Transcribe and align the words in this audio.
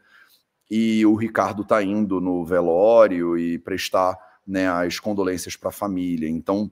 E 0.72 1.06
o 1.06 1.16
Ricardo 1.16 1.64
está 1.64 1.84
indo 1.84 2.22
no 2.22 2.46
velório 2.46 3.38
e 3.38 3.60
prestar, 3.60 4.18
né, 4.48 4.70
as 4.70 5.00
condolências 5.00 5.58
para 5.58 5.68
a 5.70 5.74
família. 5.74 6.30
Então 6.30 6.72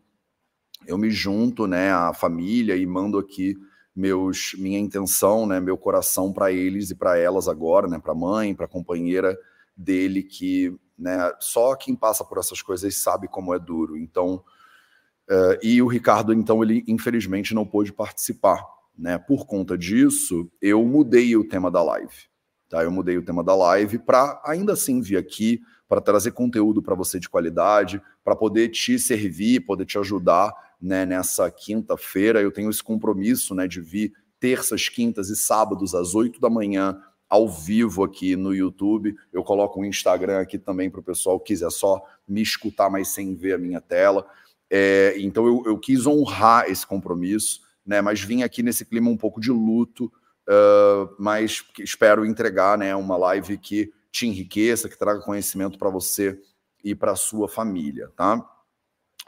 eu 0.87 0.97
me 0.97 1.11
junto, 1.11 1.67
né, 1.67 1.91
à 1.91 2.13
família 2.13 2.77
e 2.77 2.85
mando 2.85 3.19
aqui 3.19 3.57
meus 3.95 4.53
minha 4.57 4.79
intenção, 4.79 5.45
né, 5.45 5.59
meu 5.59 5.77
coração 5.77 6.31
para 6.31 6.51
eles 6.51 6.89
e 6.89 6.95
para 6.95 7.17
elas 7.17 7.47
agora, 7.47 7.87
né, 7.87 7.99
para 7.99 8.13
a 8.13 8.15
mãe, 8.15 8.55
para 8.55 8.65
a 8.65 8.69
companheira 8.69 9.37
dele 9.75 10.23
que, 10.23 10.75
né, 10.97 11.31
só 11.39 11.75
quem 11.75 11.95
passa 11.95 12.23
por 12.23 12.37
essas 12.37 12.61
coisas 12.61 12.95
sabe 12.97 13.27
como 13.27 13.53
é 13.53 13.59
duro. 13.59 13.97
Então, 13.97 14.43
uh, 15.29 15.57
e 15.61 15.81
o 15.81 15.87
Ricardo 15.87 16.33
então 16.33 16.63
ele 16.63 16.83
infelizmente 16.87 17.53
não 17.53 17.65
pôde 17.65 17.91
participar, 17.91 18.65
né? 18.97 19.17
Por 19.17 19.45
conta 19.45 19.77
disso, 19.77 20.49
eu 20.61 20.83
mudei 20.85 21.35
o 21.35 21.47
tema 21.47 21.71
da 21.71 21.83
live. 21.83 22.31
Tá? 22.69 22.83
Eu 22.83 22.91
mudei 22.91 23.17
o 23.17 23.25
tema 23.25 23.43
da 23.43 23.53
live 23.53 23.99
para 23.99 24.41
ainda 24.45 24.73
assim 24.73 25.01
vir 25.01 25.17
aqui 25.17 25.59
para 25.89 25.99
trazer 25.99 26.31
conteúdo 26.31 26.81
para 26.81 26.95
você 26.95 27.19
de 27.19 27.27
qualidade, 27.27 28.01
para 28.23 28.33
poder 28.33 28.69
te 28.69 28.97
servir, 28.97 29.65
poder 29.65 29.85
te 29.85 29.97
ajudar 29.97 30.53
né, 30.81 31.05
nessa 31.05 31.49
quinta-feira. 31.51 32.41
Eu 32.41 32.51
tenho 32.51 32.69
esse 32.69 32.83
compromisso 32.83 33.53
né, 33.53 33.67
de 33.67 33.79
vir 33.79 34.13
terças, 34.39 34.89
quintas 34.89 35.29
e 35.29 35.35
sábados 35.35 35.93
às 35.93 36.15
oito 36.15 36.39
da 36.41 36.49
manhã 36.49 36.99
ao 37.29 37.47
vivo 37.47 38.03
aqui 38.03 38.35
no 38.35 38.53
YouTube. 38.53 39.15
Eu 39.31 39.43
coloco 39.43 39.79
o 39.79 39.85
Instagram 39.85 40.41
aqui 40.41 40.57
também 40.57 40.89
para 40.89 40.99
o 40.99 41.03
pessoal 41.03 41.39
que 41.39 41.53
quiser 41.53 41.71
só 41.71 42.03
me 42.27 42.41
escutar, 42.41 42.89
mas 42.89 43.07
sem 43.09 43.35
ver 43.35 43.53
a 43.53 43.57
minha 43.57 43.79
tela. 43.79 44.27
É, 44.69 45.15
então 45.17 45.45
eu, 45.45 45.63
eu, 45.65 45.77
quis 45.77 46.05
honrar 46.05 46.69
esse 46.69 46.85
compromisso, 46.85 47.61
né? 47.85 48.01
Mas 48.01 48.21
vim 48.21 48.41
aqui 48.41 48.63
nesse 48.63 48.85
clima 48.85 49.09
um 49.09 49.17
pouco 49.17 49.39
de 49.39 49.51
luto, 49.51 50.05
uh, 50.47 51.13
mas 51.19 51.63
espero 51.79 52.25
entregar 52.25 52.77
né, 52.77 52.95
uma 52.95 53.17
live 53.17 53.57
que 53.57 53.91
te 54.11 54.27
enriqueça, 54.27 54.89
que 54.89 54.97
traga 54.97 55.21
conhecimento 55.21 55.77
para 55.77 55.89
você 55.89 56.39
e 56.83 56.95
para 56.95 57.15
sua 57.15 57.47
família, 57.47 58.09
tá? 58.15 58.45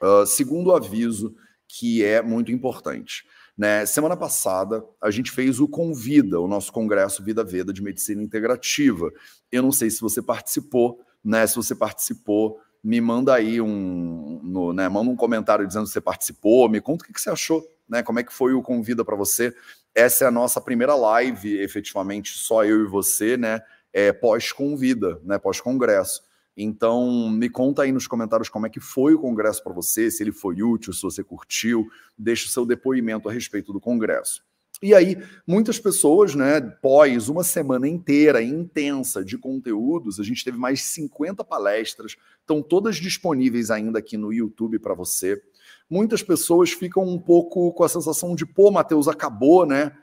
Uh, 0.01 0.25
segundo 0.25 0.73
aviso, 0.73 1.35
que 1.67 2.03
é 2.03 2.21
muito 2.21 2.51
importante. 2.51 3.23
Né? 3.57 3.85
Semana 3.85 4.17
passada, 4.17 4.83
a 5.01 5.11
gente 5.11 5.31
fez 5.31 5.59
o 5.59 5.67
Convida, 5.67 6.39
o 6.39 6.47
nosso 6.47 6.71
congresso 6.71 7.23
Vida 7.23 7.43
Veda 7.43 7.71
de 7.71 7.81
Medicina 7.81 8.21
Integrativa. 8.21 9.11
Eu 9.51 9.61
não 9.61 9.71
sei 9.71 9.89
se 9.89 10.01
você 10.01 10.21
participou, 10.21 10.99
né? 11.23 11.45
Se 11.45 11.55
você 11.55 11.75
participou, 11.75 12.59
me 12.83 12.99
manda 12.99 13.33
aí 13.33 13.61
um, 13.61 14.41
no, 14.43 14.73
né? 14.73 14.89
Manda 14.89 15.09
um 15.09 15.15
comentário 15.15 15.65
dizendo 15.67 15.85
que 15.85 15.91
você 15.91 16.01
participou, 16.01 16.67
me 16.67 16.81
conta 16.81 17.03
o 17.03 17.07
que, 17.07 17.13
que 17.13 17.21
você 17.21 17.29
achou, 17.29 17.63
né? 17.87 18.01
Como 18.01 18.19
é 18.19 18.23
que 18.23 18.33
foi 18.33 18.53
o 18.53 18.61
Convida 18.61 19.05
para 19.05 19.15
você? 19.15 19.55
Essa 19.93 20.25
é 20.25 20.27
a 20.27 20.31
nossa 20.31 20.59
primeira 20.59 20.95
live, 20.95 21.59
efetivamente, 21.59 22.37
só 22.37 22.65
eu 22.65 22.83
e 22.83 22.87
você, 22.87 23.37
né? 23.37 23.61
é, 23.93 24.11
pós-convida, 24.11 25.21
né, 25.23 25.37
pós-congresso. 25.37 26.23
Então, 26.55 27.29
me 27.29 27.49
conta 27.49 27.81
aí 27.81 27.91
nos 27.91 28.05
comentários 28.05 28.49
como 28.49 28.67
é 28.67 28.69
que 28.69 28.79
foi 28.79 29.13
o 29.13 29.19
congresso 29.19 29.63
para 29.63 29.73
você, 29.73 30.11
se 30.11 30.21
ele 30.21 30.31
foi 30.31 30.61
útil, 30.61 30.93
se 30.93 31.01
você 31.01 31.23
curtiu, 31.23 31.87
deixe 32.17 32.45
o 32.45 32.49
seu 32.49 32.65
depoimento 32.65 33.27
a 33.27 33.31
respeito 33.31 33.73
do 33.73 33.79
congresso. 33.79 34.43
E 34.81 34.93
aí, 34.93 35.17
muitas 35.47 35.79
pessoas, 35.79 36.35
né, 36.35 36.59
pós 36.59 37.29
uma 37.29 37.43
semana 37.43 37.87
inteira 37.87 38.43
intensa 38.43 39.23
de 39.23 39.37
conteúdos, 39.37 40.19
a 40.19 40.23
gente 40.23 40.43
teve 40.43 40.57
mais 40.57 40.81
50 40.81 41.41
palestras, 41.43 42.17
estão 42.41 42.61
todas 42.61 42.97
disponíveis 42.97 43.71
ainda 43.71 43.99
aqui 43.99 44.17
no 44.17 44.33
YouTube 44.33 44.77
para 44.79 44.93
você. 44.93 45.41
Muitas 45.89 46.21
pessoas 46.21 46.71
ficam 46.71 47.03
um 47.03 47.17
pouco 47.17 47.71
com 47.71 47.83
a 47.83 47.89
sensação 47.89 48.35
de, 48.35 48.45
pô, 48.45 48.71
Matheus, 48.71 49.07
acabou, 49.07 49.65
né? 49.65 49.95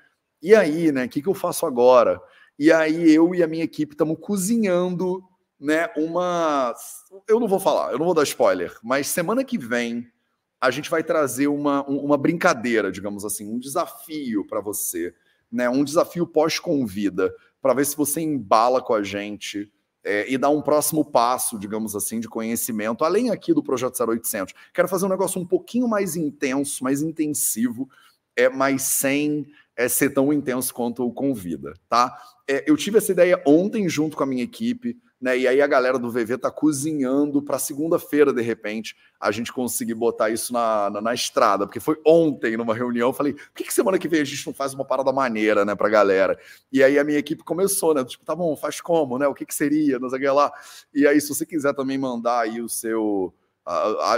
E 0.42 0.54
aí, 0.54 0.90
né? 0.90 1.04
O 1.04 1.08
que, 1.10 1.20
que 1.20 1.28
eu 1.28 1.34
faço 1.34 1.66
agora? 1.66 2.18
E 2.58 2.72
aí 2.72 3.12
eu 3.12 3.34
e 3.34 3.42
a 3.42 3.46
minha 3.46 3.64
equipe 3.64 3.92
estamos 3.92 4.16
cozinhando, 4.18 5.22
né, 5.60 5.90
uma 5.96 6.74
eu 7.28 7.38
não 7.38 7.46
vou 7.46 7.60
falar, 7.60 7.92
eu 7.92 7.98
não 7.98 8.06
vou 8.06 8.14
dar 8.14 8.22
spoiler, 8.22 8.74
mas 8.82 9.08
semana 9.08 9.44
que 9.44 9.58
vem 9.58 10.10
a 10.60 10.70
gente 10.70 10.90
vai 10.90 11.02
trazer 11.02 11.46
uma, 11.46 11.82
uma 11.86 12.18
brincadeira, 12.18 12.92
digamos 12.92 13.24
assim, 13.24 13.50
um 13.50 13.58
desafio 13.58 14.46
para 14.46 14.60
você, 14.60 15.14
né, 15.50 15.68
um 15.68 15.84
desafio 15.84 16.26
pós-convida, 16.26 17.34
para 17.62 17.74
ver 17.74 17.86
se 17.86 17.96
você 17.96 18.20
embala 18.20 18.82
com 18.82 18.94
a 18.94 19.02
gente 19.02 19.70
é, 20.04 20.30
e 20.30 20.38
dá 20.38 20.48
um 20.48 20.62
próximo 20.62 21.04
passo, 21.04 21.58
digamos 21.58 21.94
assim, 21.94 22.20
de 22.20 22.28
conhecimento, 22.28 23.04
além 23.04 23.30
aqui 23.30 23.52
do 23.52 23.62
Projeto 23.62 24.02
0800. 24.02 24.54
Quero 24.72 24.88
fazer 24.88 25.06
um 25.06 25.10
negócio 25.10 25.40
um 25.40 25.46
pouquinho 25.46 25.88
mais 25.88 26.16
intenso, 26.16 26.82
mais 26.82 27.02
intensivo, 27.02 27.88
é, 28.36 28.48
mas 28.48 28.82
sem 28.82 29.46
é, 29.76 29.88
ser 29.88 30.10
tão 30.10 30.32
intenso 30.32 30.72
quanto 30.72 31.06
o 31.06 31.12
Convida, 31.12 31.74
tá? 31.88 32.18
É, 32.48 32.64
eu 32.66 32.76
tive 32.76 32.98
essa 32.98 33.12
ideia 33.12 33.42
ontem 33.46 33.88
junto 33.88 34.16
com 34.16 34.22
a 34.22 34.26
minha 34.26 34.42
equipe, 34.42 34.98
né? 35.20 35.38
E 35.38 35.46
aí 35.46 35.60
a 35.60 35.66
galera 35.66 35.98
do 35.98 36.10
VV 36.10 36.38
tá 36.38 36.50
cozinhando 36.50 37.42
para 37.42 37.58
segunda-feira, 37.58 38.32
de 38.32 38.40
repente, 38.40 38.96
a 39.20 39.30
gente 39.30 39.52
conseguir 39.52 39.94
botar 39.94 40.30
isso 40.30 40.52
na, 40.52 40.88
na, 40.88 41.00
na, 41.00 41.14
estrada, 41.14 41.66
porque 41.66 41.78
foi 41.78 42.00
ontem 42.06 42.56
numa 42.56 42.74
reunião, 42.74 43.10
eu 43.10 43.12
falei, 43.12 43.34
por 43.34 43.52
que, 43.54 43.64
que, 43.64 43.74
semana 43.74 43.98
que 43.98 44.08
vem 44.08 44.22
a 44.22 44.24
gente 44.24 44.46
não 44.46 44.54
faz 44.54 44.72
uma 44.72 44.84
parada 44.84 45.12
maneira, 45.12 45.64
né, 45.64 45.74
pra 45.74 45.90
galera? 45.90 46.38
E 46.72 46.82
aí 46.82 46.98
a 46.98 47.04
minha 47.04 47.18
equipe 47.18 47.44
começou, 47.44 47.92
né? 47.92 48.04
Tipo, 48.04 48.24
tá 48.24 48.34
bom, 48.34 48.56
faz 48.56 48.80
como, 48.80 49.18
né? 49.18 49.26
O 49.26 49.34
que, 49.34 49.44
que 49.44 49.54
seria? 49.54 49.98
Não 49.98 50.08
sei 50.08 50.30
lá. 50.30 50.50
E 50.94 51.06
aí, 51.06 51.20
se 51.20 51.28
você 51.28 51.44
quiser 51.44 51.74
também 51.74 51.98
mandar 51.98 52.40
aí 52.40 52.62
o 52.62 52.68
seu 52.68 53.34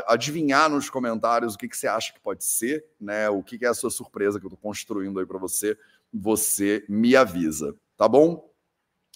adivinhar 0.06 0.70
nos 0.70 0.88
comentários 0.88 1.54
o 1.54 1.58
que, 1.58 1.68
que 1.68 1.76
você 1.76 1.86
acha 1.86 2.12
que 2.12 2.20
pode 2.20 2.44
ser, 2.44 2.86
né? 3.00 3.28
O 3.28 3.42
que, 3.42 3.58
que 3.58 3.66
é 3.66 3.68
a 3.68 3.74
sua 3.74 3.90
surpresa 3.90 4.38
que 4.38 4.46
eu 4.46 4.48
estou 4.48 4.58
construindo 4.58 5.18
aí 5.18 5.26
para 5.26 5.38
você, 5.38 5.76
você 6.12 6.84
me 6.88 7.16
avisa, 7.16 7.74
tá 7.96 8.08
bom? 8.08 8.51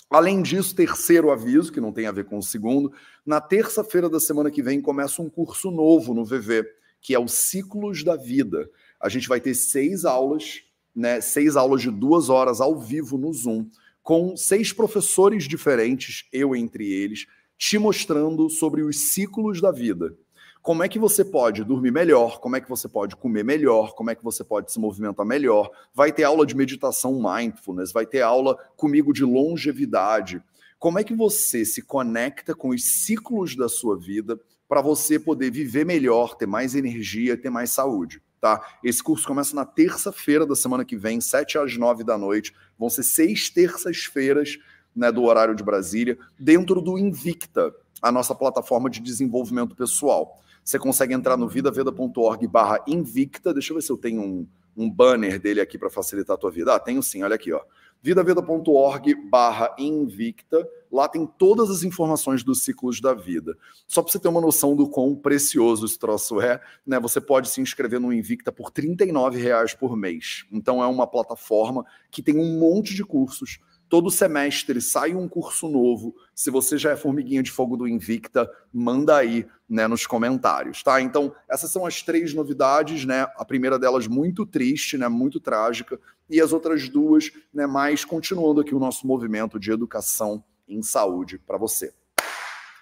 Além 0.09 0.41
disso, 0.41 0.75
terceiro 0.75 1.31
aviso, 1.31 1.73
que 1.73 1.81
não 1.81 1.93
tem 1.93 2.07
a 2.07 2.13
ver 2.13 2.25
com 2.25 2.39
o 2.39 2.43
segundo, 2.43 2.93
na 3.25 3.41
terça-feira 3.41 4.09
da 4.09 4.21
semana 4.21 4.51
que 4.51 4.63
vem 4.63 4.81
começa 4.81 5.21
um 5.21 5.29
curso 5.29 5.71
novo 5.71 6.15
no 6.15 6.25
VV, 6.25 6.65
que 7.01 7.15
é 7.15 7.19
o 7.19 7.27
Ciclos 7.27 8.05
da 8.05 8.17
Vida. 8.17 8.71
A 9.01 9.09
gente 9.09 9.29
vai 9.29 9.41
ter 9.41 9.55
seis 9.55 10.05
aulas, 10.05 10.63
né? 10.95 11.21
Seis 11.21 11.57
aulas 11.57 11.83
de 11.83 11.91
duas 11.91 12.29
horas 12.29 12.61
ao 12.61 12.79
vivo 12.79 13.19
no 13.19 13.33
Zoom, 13.33 13.69
com 14.03 14.37
seis 14.37 14.73
professores 14.73 15.49
diferentes, 15.49 16.29
eu 16.33 16.55
entre 16.55 16.89
eles, 16.91 17.27
te 17.59 17.77
mostrando 17.77 18.49
sobre 18.49 18.83
os 18.83 19.13
ciclos 19.13 19.61
da 19.61 19.73
vida. 19.73 20.17
Como 20.67 20.83
é 20.83 20.89
que 20.89 20.99
você 20.99 21.25
pode 21.25 21.63
dormir 21.63 21.93
melhor, 21.93 22.41
como 22.41 22.57
é 22.57 22.61
que 22.61 22.69
você 22.69 22.89
pode 22.89 23.15
comer 23.15 23.45
melhor, 23.45 23.95
como 23.95 24.11
é 24.11 24.17
que 24.17 24.25
você 24.25 24.43
pode 24.43 24.73
se 24.73 24.81
movimentar 24.81 25.25
melhor. 25.25 25.71
Vai 25.95 26.11
ter 26.11 26.25
aula 26.25 26.45
de 26.45 26.57
meditação 26.57 27.23
mindfulness, 27.23 27.93
vai 27.93 28.05
ter 28.05 28.21
aula 28.21 28.57
comigo 28.77 29.13
de 29.13 29.25
longevidade. 29.25 30.43
Como 30.77 30.99
é 30.99 31.05
que 31.05 31.15
você 31.15 31.65
se 31.65 31.83
conecta 31.83 32.53
com 32.53 32.71
os 32.71 32.83
ciclos 32.83 33.55
da 33.55 33.69
sua 33.69 33.97
vida 33.97 34.41
para 34.69 34.83
você 34.83 35.21
poder 35.21 35.53
viver 35.53 35.87
melhor, 35.87 36.35
ter 36.35 36.47
mais 36.47 36.75
energia, 36.75 37.41
ter 37.41 37.49
mais 37.49 37.71
saúde? 37.71 38.21
Tá? 38.41 38.61
Esse 38.83 39.01
curso 39.01 39.25
começa 39.25 39.55
na 39.55 39.65
terça-feira 39.65 40.45
da 40.45 40.57
semana 40.57 40.85
que 40.85 40.97
vem, 40.97 41.21
7 41.21 41.59
às 41.59 41.77
9 41.77 42.03
da 42.03 42.19
noite. 42.19 42.53
Vão 42.77 42.91
ser 42.91 43.05
seis 43.05 43.49
terças-feiras 43.49 44.59
né, 44.97 45.13
do 45.13 45.23
horário 45.23 45.55
de 45.55 45.63
Brasília, 45.63 46.19
dentro 46.37 46.81
do 46.81 46.99
Invicta, 46.99 47.73
a 48.03 48.11
nossa 48.11 48.35
plataforma 48.35 48.91
de 48.91 48.99
desenvolvimento 48.99 49.77
pessoal. 49.77 50.43
Você 50.67 50.81
consegue 50.81 51.15
entrar 51.15 51.37
no 51.37 51.49
vidaveda.org 51.49 52.45
barra 52.49 52.83
Invicta. 52.89 53.55
Deixa 53.55 53.71
eu 53.73 53.77
ver 53.77 53.83
se 53.83 53.93
eu 53.93 53.97
tenho 53.97 54.21
um, 54.21 54.49
um 54.77 54.91
banner 54.91 55.41
dele 55.41 55.61
aqui 55.61 55.79
para 55.79 55.89
facilitar 55.89 56.35
a 56.35 56.37
tua 56.37 56.51
vida. 56.51 56.75
Ah, 56.75 56.81
tenho 56.81 57.01
sim, 57.05 57.23
olha 57.23 57.37
aqui, 57.37 57.53
ó. 57.53 57.61
vidaveda.org 58.03 59.15
barra 59.31 59.73
Invicta. 59.79 60.69
Lá 60.91 61.07
tem 61.07 61.25
todas 61.25 61.71
as 61.71 61.85
informações 61.85 62.43
dos 62.43 62.65
ciclos 62.65 63.01
da 63.01 63.15
vida. 63.15 63.57
Só 63.87 64.03
para 64.03 64.11
você 64.11 64.19
ter 64.19 64.27
uma 64.27 64.41
noção 64.41 64.75
do 64.75 64.89
quão 64.89 65.15
precioso 65.15 65.87
esse 65.87 65.97
troço 65.97 66.41
é, 66.41 66.61
né? 66.85 66.99
Você 66.99 67.21
pode 67.21 67.49
se 67.49 67.61
inscrever 67.61 68.01
no 68.01 68.13
Invicta 68.13 68.51
por 68.51 68.73
R$ 68.77 68.97
reais 69.39 69.73
por 69.73 69.97
mês. 69.97 70.45
Então 70.51 70.83
é 70.83 70.87
uma 70.89 71.07
plataforma 71.07 71.87
que 72.11 72.25
tem 72.25 72.37
um 72.37 72.59
monte 72.59 72.93
de 72.93 73.05
cursos 73.05 73.61
Todo 73.89 74.11
semestre 74.11 74.81
sai 74.81 75.15
um 75.15 75.29
curso 75.29 75.69
novo. 75.69 76.15
Se 76.35 76.51
você 76.51 76.77
já 76.77 76.91
é 76.91 76.97
formiguinha 76.97 77.43
de 77.43 77.53
fogo 77.53 77.77
do 77.77 77.87
Invicta, 77.87 78.51
manda 78.73 79.17
aí 79.17 79.47
né, 79.69 79.87
nos 79.87 80.07
comentários, 80.07 80.83
tá? 80.83 81.01
Então, 81.01 81.35
essas 81.49 81.71
são 81.71 81.87
as 81.87 82.03
três 82.03 82.35
novidades, 82.35 83.05
né? 83.05 83.27
A 83.37 83.45
primeira 83.45 83.79
delas 83.79 84.07
muito 84.07 84.45
triste, 84.45 84.99
né? 84.99 85.09
Muito 85.09 85.39
trágica, 85.39 86.01
e 86.29 86.41
as 86.41 86.53
outras 86.53 86.89
duas, 86.89 87.31
né? 87.55 87.67
Mais 87.67 88.05
continuando 88.05 88.61
aqui 88.61 88.75
o 88.75 88.81
nosso 88.81 89.07
movimento 89.07 89.59
de 89.59 89.71
educação 89.71 90.43
em 90.69 90.83
saúde 90.83 91.39
para 91.39 91.57
você. 91.57 91.93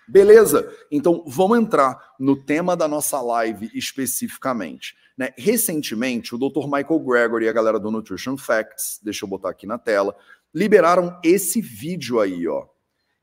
Beleza? 0.06 0.70
Então 0.90 1.24
vamos 1.26 1.58
entrar 1.58 2.14
no 2.18 2.36
tema 2.36 2.76
da 2.76 2.86
nossa 2.86 3.20
live 3.20 3.70
especificamente. 3.74 4.94
Né? 5.16 5.32
Recentemente, 5.36 6.34
o 6.34 6.38
Dr. 6.38 6.64
Michael 6.64 7.00
Gregory 7.00 7.44
e 7.46 7.48
a 7.48 7.52
galera 7.52 7.78
do 7.78 7.90
Nutrition 7.90 8.36
Facts, 8.36 9.00
deixa 9.02 9.24
eu 9.24 9.28
botar 9.28 9.50
aqui 9.50 9.66
na 9.66 9.78
tela, 9.78 10.14
liberaram 10.54 11.18
esse 11.24 11.60
vídeo 11.60 12.20
aí, 12.20 12.46
ó. 12.46 12.66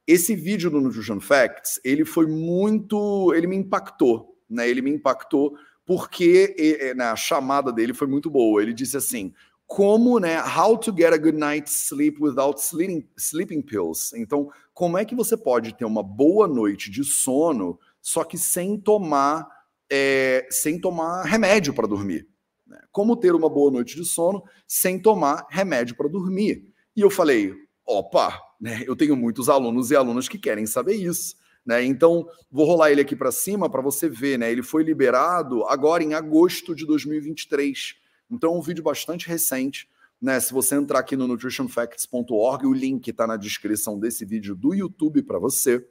Esse 0.05 0.35
vídeo 0.35 0.69
do 0.69 0.81
Nutrition 0.81 1.19
Facts, 1.19 1.79
ele 1.83 2.03
foi 2.03 2.27
muito, 2.27 3.33
ele 3.33 3.47
me 3.47 3.55
impactou, 3.55 4.35
né? 4.49 4.67
Ele 4.69 4.81
me 4.81 4.91
impactou 4.91 5.55
porque 5.85 6.93
né, 6.95 7.05
a 7.05 7.15
chamada 7.15 7.71
dele 7.71 7.93
foi 7.93 8.07
muito 8.07 8.29
boa. 8.29 8.61
Ele 8.61 8.73
disse 8.73 8.97
assim: 8.97 9.33
como, 9.71 10.19
né, 10.19 10.37
how 10.41 10.77
to 10.77 10.93
get 10.93 11.13
a 11.13 11.17
good 11.17 11.37
night's 11.37 11.87
sleep 11.87 12.21
without 12.21 12.59
sleeping, 12.59 13.07
sleeping 13.17 13.61
pills. 13.61 14.11
Então, 14.13 14.49
como 14.73 14.97
é 14.97 15.05
que 15.05 15.15
você 15.15 15.37
pode 15.37 15.73
ter 15.73 15.85
uma 15.85 16.03
boa 16.03 16.45
noite 16.45 16.91
de 16.91 17.05
sono, 17.05 17.79
só 18.01 18.25
que 18.25 18.37
sem 18.37 18.77
tomar, 18.77 19.47
é, 19.89 20.45
sem 20.49 20.77
tomar 20.77 21.23
remédio 21.23 21.73
para 21.73 21.87
dormir? 21.87 22.27
Né? 22.67 22.79
Como 22.91 23.15
ter 23.15 23.33
uma 23.33 23.49
boa 23.49 23.71
noite 23.71 23.95
de 23.95 24.03
sono 24.03 24.43
sem 24.67 24.99
tomar 24.99 25.45
remédio 25.49 25.95
para 25.95 26.09
dormir? 26.09 26.70
E 26.95 27.01
eu 27.01 27.09
falei, 27.09 27.53
opa, 27.85 28.39
né, 28.59 28.83
eu 28.85 28.95
tenho 28.95 29.15
muitos 29.15 29.49
alunos 29.49 29.91
e 29.91 29.95
alunas 29.95 30.27
que 30.27 30.37
querem 30.37 30.65
saber 30.65 30.95
isso. 30.95 31.35
Né? 31.65 31.83
Então, 31.83 32.27
vou 32.51 32.65
rolar 32.65 32.91
ele 32.91 33.01
aqui 33.01 33.15
para 33.15 33.31
cima 33.31 33.69
para 33.69 33.81
você 33.81 34.09
ver. 34.09 34.37
Né? 34.37 34.51
Ele 34.51 34.63
foi 34.63 34.83
liberado 34.83 35.63
agora 35.65 36.03
em 36.03 36.13
agosto 36.13 36.75
de 36.75 36.85
2023. 36.85 37.95
Então, 38.29 38.53
é 38.53 38.57
um 38.57 38.61
vídeo 38.61 38.83
bastante 38.83 39.27
recente. 39.27 39.87
Né? 40.21 40.39
Se 40.39 40.53
você 40.53 40.75
entrar 40.75 40.99
aqui 40.99 41.15
no 41.15 41.27
nutritionfacts.org, 41.27 42.65
o 42.65 42.73
link 42.73 43.07
está 43.07 43.25
na 43.25 43.37
descrição 43.37 43.99
desse 43.99 44.25
vídeo 44.25 44.55
do 44.55 44.73
YouTube 44.73 45.23
para 45.23 45.39
você. 45.39 45.85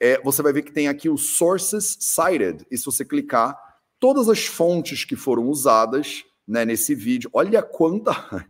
É, 0.00 0.20
você 0.22 0.42
vai 0.42 0.52
ver 0.52 0.62
que 0.62 0.72
tem 0.72 0.88
aqui 0.88 1.08
o 1.08 1.16
Sources 1.16 1.96
Cited. 2.00 2.64
E 2.70 2.78
se 2.78 2.84
você 2.84 3.04
clicar, 3.04 3.56
todas 3.98 4.28
as 4.28 4.46
fontes 4.46 5.04
que 5.04 5.16
foram 5.16 5.48
usadas 5.48 6.24
né, 6.46 6.64
nesse 6.64 6.94
vídeo. 6.94 7.28
Olha 7.32 7.62
quanta. 7.62 8.12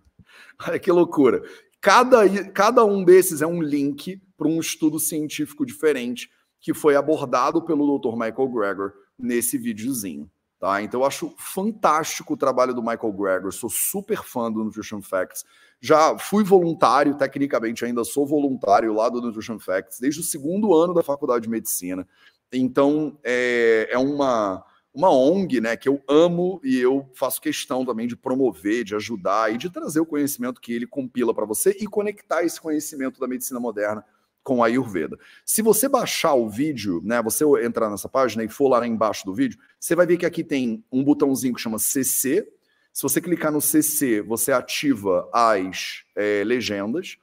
Olha 0.66 0.78
que 0.78 0.90
loucura. 0.90 1.42
Cada, 1.80 2.50
cada 2.50 2.84
um 2.84 3.04
desses 3.04 3.40
é 3.40 3.46
um 3.46 3.62
link 3.62 4.20
para 4.36 4.48
um 4.48 4.60
estudo 4.60 4.98
científico 4.98 5.64
diferente 5.64 6.30
que 6.60 6.75
foi 6.75 6.96
abordado 6.96 7.62
pelo 7.62 7.98
Dr. 7.98 8.12
Michael 8.12 8.48
Greger 8.48 8.92
nesse 9.19 9.56
videozinho. 9.56 10.28
Tá? 10.58 10.82
Então 10.82 11.00
eu 11.00 11.06
acho 11.06 11.32
fantástico 11.38 12.34
o 12.34 12.36
trabalho 12.36 12.75
do 12.75 12.82
Michael 12.82 13.12
Greger, 13.12 13.52
sou 13.52 13.70
super 13.70 14.25
fã 14.25 14.50
do 14.50 14.64
Nutrition 14.64 15.00
Facts. 15.00 15.44
Já 15.80 16.19
fui 16.19 16.42
voluntário, 16.42 17.16
tecnicamente 17.16 17.84
ainda 17.84 18.02
sou 18.02 18.26
voluntário 18.26 18.92
lá 18.92 19.08
do 19.08 19.20
Nutrition 19.20 19.60
Facts, 19.60 20.00
desde 20.00 20.20
o 20.20 20.25
segundo 20.25 20.75
ano 20.75 20.92
da 20.92 21.02
faculdade 21.02 21.44
de 21.44 21.48
medicina. 21.48 22.06
Então 22.52 23.16
é, 23.22 23.88
é 23.88 23.98
uma 23.98 24.64
uma 24.98 25.12
ONG, 25.12 25.60
né, 25.60 25.76
que 25.76 25.88
eu 25.88 26.02
amo 26.08 26.60
e 26.64 26.76
eu 26.76 27.08
faço 27.14 27.40
questão 27.40 27.86
também 27.86 28.08
de 28.08 28.16
promover, 28.16 28.82
de 28.82 28.96
ajudar 28.96 29.54
e 29.54 29.56
de 29.56 29.70
trazer 29.70 30.00
o 30.00 30.06
conhecimento 30.06 30.60
que 30.60 30.72
ele 30.72 30.88
compila 30.88 31.32
para 31.32 31.46
você 31.46 31.70
e 31.78 31.86
conectar 31.86 32.42
esse 32.42 32.60
conhecimento 32.60 33.20
da 33.20 33.28
medicina 33.28 33.60
moderna 33.60 34.04
com 34.42 34.60
a 34.60 34.66
Ayurveda. 34.66 35.16
Se 35.46 35.62
você 35.62 35.88
baixar 35.88 36.34
o 36.34 36.50
vídeo, 36.50 37.00
né, 37.04 37.22
você 37.22 37.44
entrar 37.64 37.88
nessa 37.88 38.08
página 38.08 38.42
e 38.42 38.48
for 38.48 38.66
lá 38.66 38.84
embaixo 38.84 39.24
do 39.24 39.32
vídeo, 39.32 39.56
você 39.78 39.94
vai 39.94 40.04
ver 40.04 40.16
que 40.16 40.26
aqui 40.26 40.42
tem 40.42 40.84
um 40.90 41.04
botãozinho 41.04 41.54
que 41.54 41.60
chama 41.60 41.78
CC. 41.78 42.48
Se 42.92 43.00
você 43.00 43.20
clicar 43.20 43.52
no 43.52 43.60
CC, 43.60 44.20
você 44.20 44.50
ativa 44.50 45.30
as 45.32 46.02
é, 46.16 46.42
legendas. 46.44 47.18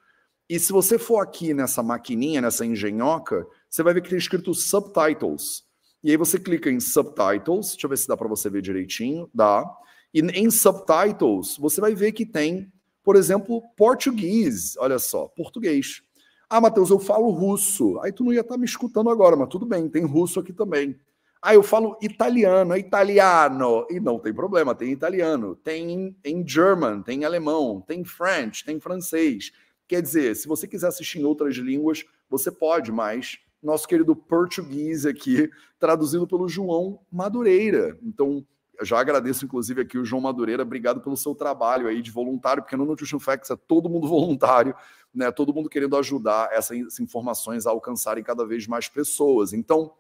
E 0.47 0.57
se 0.61 0.71
você 0.71 0.97
for 0.97 1.19
aqui 1.19 1.53
nessa 1.53 1.83
maquininha, 1.83 2.39
nessa 2.39 2.65
engenhoca, 2.65 3.45
você 3.69 3.83
vai 3.83 3.93
ver 3.93 3.99
que 3.99 4.09
tem 4.11 4.17
escrito 4.17 4.53
Subtitles. 4.53 5.64
E 6.05 6.11
aí 6.11 6.17
você 6.17 6.37
clica 6.37 6.69
em 6.69 6.79
Subtitles, 6.79 7.71
deixa 7.71 7.87
eu 7.87 7.89
ver 7.89 7.97
se 7.97 8.07
dá 8.07 8.15
para 8.15 8.27
você 8.27 8.47
ver 8.47 8.61
direitinho, 8.61 9.27
dá. 9.33 9.65
E 10.13 10.19
em 10.19 10.51
Subtitles, 10.51 11.57
você 11.57 11.81
vai 11.81 11.95
ver 11.95 12.11
que 12.11 12.27
tem, 12.27 12.71
por 13.03 13.15
exemplo, 13.15 13.63
português, 13.75 14.77
olha 14.77 14.99
só, 14.99 15.27
português. 15.29 16.03
Ah, 16.47 16.61
Matheus, 16.61 16.91
eu 16.91 16.99
falo 16.99 17.31
russo. 17.31 17.99
Aí 18.01 18.11
tu 18.11 18.23
não 18.23 18.31
ia 18.31 18.41
estar 18.41 18.53
tá 18.53 18.57
me 18.59 18.65
escutando 18.65 19.09
agora, 19.09 19.35
mas 19.35 19.49
tudo 19.49 19.65
bem, 19.65 19.89
tem 19.89 20.05
russo 20.05 20.39
aqui 20.39 20.53
também. 20.53 20.95
Ah, 21.41 21.55
eu 21.55 21.63
falo 21.63 21.97
italiano, 21.99 22.77
italiano. 22.77 23.87
E 23.89 23.99
não 23.99 24.19
tem 24.19 24.31
problema, 24.31 24.75
tem 24.75 24.91
italiano. 24.91 25.55
Tem 25.55 26.15
em 26.23 26.47
German, 26.47 27.01
tem 27.01 27.25
alemão, 27.25 27.81
tem 27.81 28.03
French, 28.03 28.63
tem 28.63 28.79
francês. 28.79 29.51
Quer 29.87 30.03
dizer, 30.03 30.35
se 30.35 30.47
você 30.47 30.67
quiser 30.67 30.89
assistir 30.89 31.17
em 31.17 31.25
outras 31.25 31.55
línguas, 31.55 32.05
você 32.29 32.51
pode, 32.51 32.91
mas 32.91 33.39
nosso 33.65 33.87
querido 33.87 34.15
português 34.15 35.05
aqui, 35.05 35.49
traduzido 35.79 36.27
pelo 36.27 36.47
João 36.47 36.99
Madureira. 37.11 37.97
Então, 38.01 38.45
já 38.81 38.99
agradeço, 38.99 39.45
inclusive, 39.45 39.81
aqui 39.81 39.97
o 39.97 40.05
João 40.05 40.21
Madureira, 40.21 40.63
obrigado 40.63 41.01
pelo 41.01 41.15
seu 41.15 41.33
trabalho 41.33 41.87
aí 41.87 42.01
de 42.01 42.11
voluntário, 42.11 42.61
porque 42.61 42.75
no 42.75 42.85
Nutrition 42.85 43.19
Facts 43.19 43.49
é 43.49 43.55
todo 43.55 43.89
mundo 43.89 44.07
voluntário, 44.09 44.75
né? 45.13 45.31
Todo 45.31 45.53
mundo 45.53 45.69
querendo 45.69 45.97
ajudar 45.97 46.49
essas 46.51 46.99
informações 46.99 47.65
a 47.65 47.71
alcançarem 47.71 48.23
cada 48.23 48.45
vez 48.45 48.67
mais 48.67 48.87
pessoas. 48.87 49.53
Então, 49.53 49.93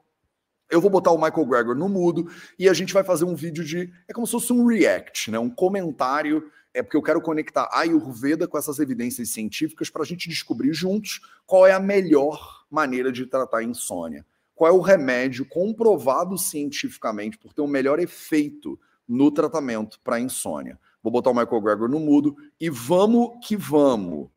eu 0.69 0.81
vou 0.81 0.89
botar 0.89 1.11
o 1.11 1.17
Michael 1.17 1.45
Gregor 1.45 1.75
no 1.75 1.87
mudo 1.87 2.27
e 2.57 2.67
a 2.67 2.73
gente 2.73 2.93
vai 2.93 3.03
fazer 3.03 3.25
um 3.25 3.35
vídeo 3.35 3.63
de. 3.63 3.91
É 4.07 4.13
como 4.13 4.25
se 4.25 4.33
fosse 4.33 4.51
um 4.51 4.65
react, 4.65 5.31
né? 5.31 5.39
Um 5.39 5.49
comentário 5.49 6.51
é 6.75 6.83
porque 6.83 6.97
eu 6.97 7.01
quero 7.01 7.21
conectar 7.21 7.69
a 7.71 7.79
Ayurveda 7.79 8.47
com 8.47 8.57
essas 8.57 8.79
evidências 8.79 9.29
científicas 9.29 9.89
para 9.89 10.03
a 10.03 10.05
gente 10.05 10.27
descobrir 10.27 10.73
juntos 10.73 11.21
qual 11.45 11.65
é 11.65 11.71
a 11.71 11.79
melhor 11.79 12.65
maneira 12.69 13.11
de 13.11 13.25
tratar 13.25 13.59
a 13.59 13.63
insônia. 13.63 14.25
Qual 14.53 14.69
é 14.69 14.73
o 14.73 14.81
remédio 14.81 15.45
comprovado 15.45 16.37
cientificamente 16.37 17.37
por 17.37 17.53
ter 17.53 17.61
um 17.61 17.67
melhor 17.67 17.99
efeito 17.99 18.77
no 19.07 19.31
tratamento 19.31 19.99
para 20.03 20.19
insônia. 20.19 20.79
Vou 21.01 21.11
botar 21.11 21.29
o 21.29 21.35
Michael 21.35 21.61
Gregor 21.61 21.89
no 21.89 21.99
mudo 21.99 22.35
e 22.59 22.69
vamos 22.69 23.45
que 23.45 23.55
vamos. 23.55 24.29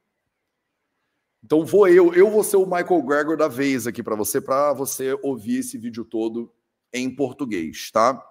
Então 1.42 1.64
vou 1.64 1.88
eu, 1.88 2.12
eu 2.14 2.30
vou 2.30 2.45
ser 2.45 2.57
o 2.57 2.66
Michael 2.66 3.02
Gregor 3.02 3.37
da 3.37 3.49
vez 3.49 3.87
aqui 3.87 4.02
para 4.02 4.14
você, 4.14 4.40
para 4.40 4.73
você 4.73 5.18
ouvir 5.23 5.59
esse 5.59 5.78
vídeo 5.78 6.04
todo 6.04 6.52
em 6.92 7.14
português, 7.14 7.90
tá? 7.90 8.23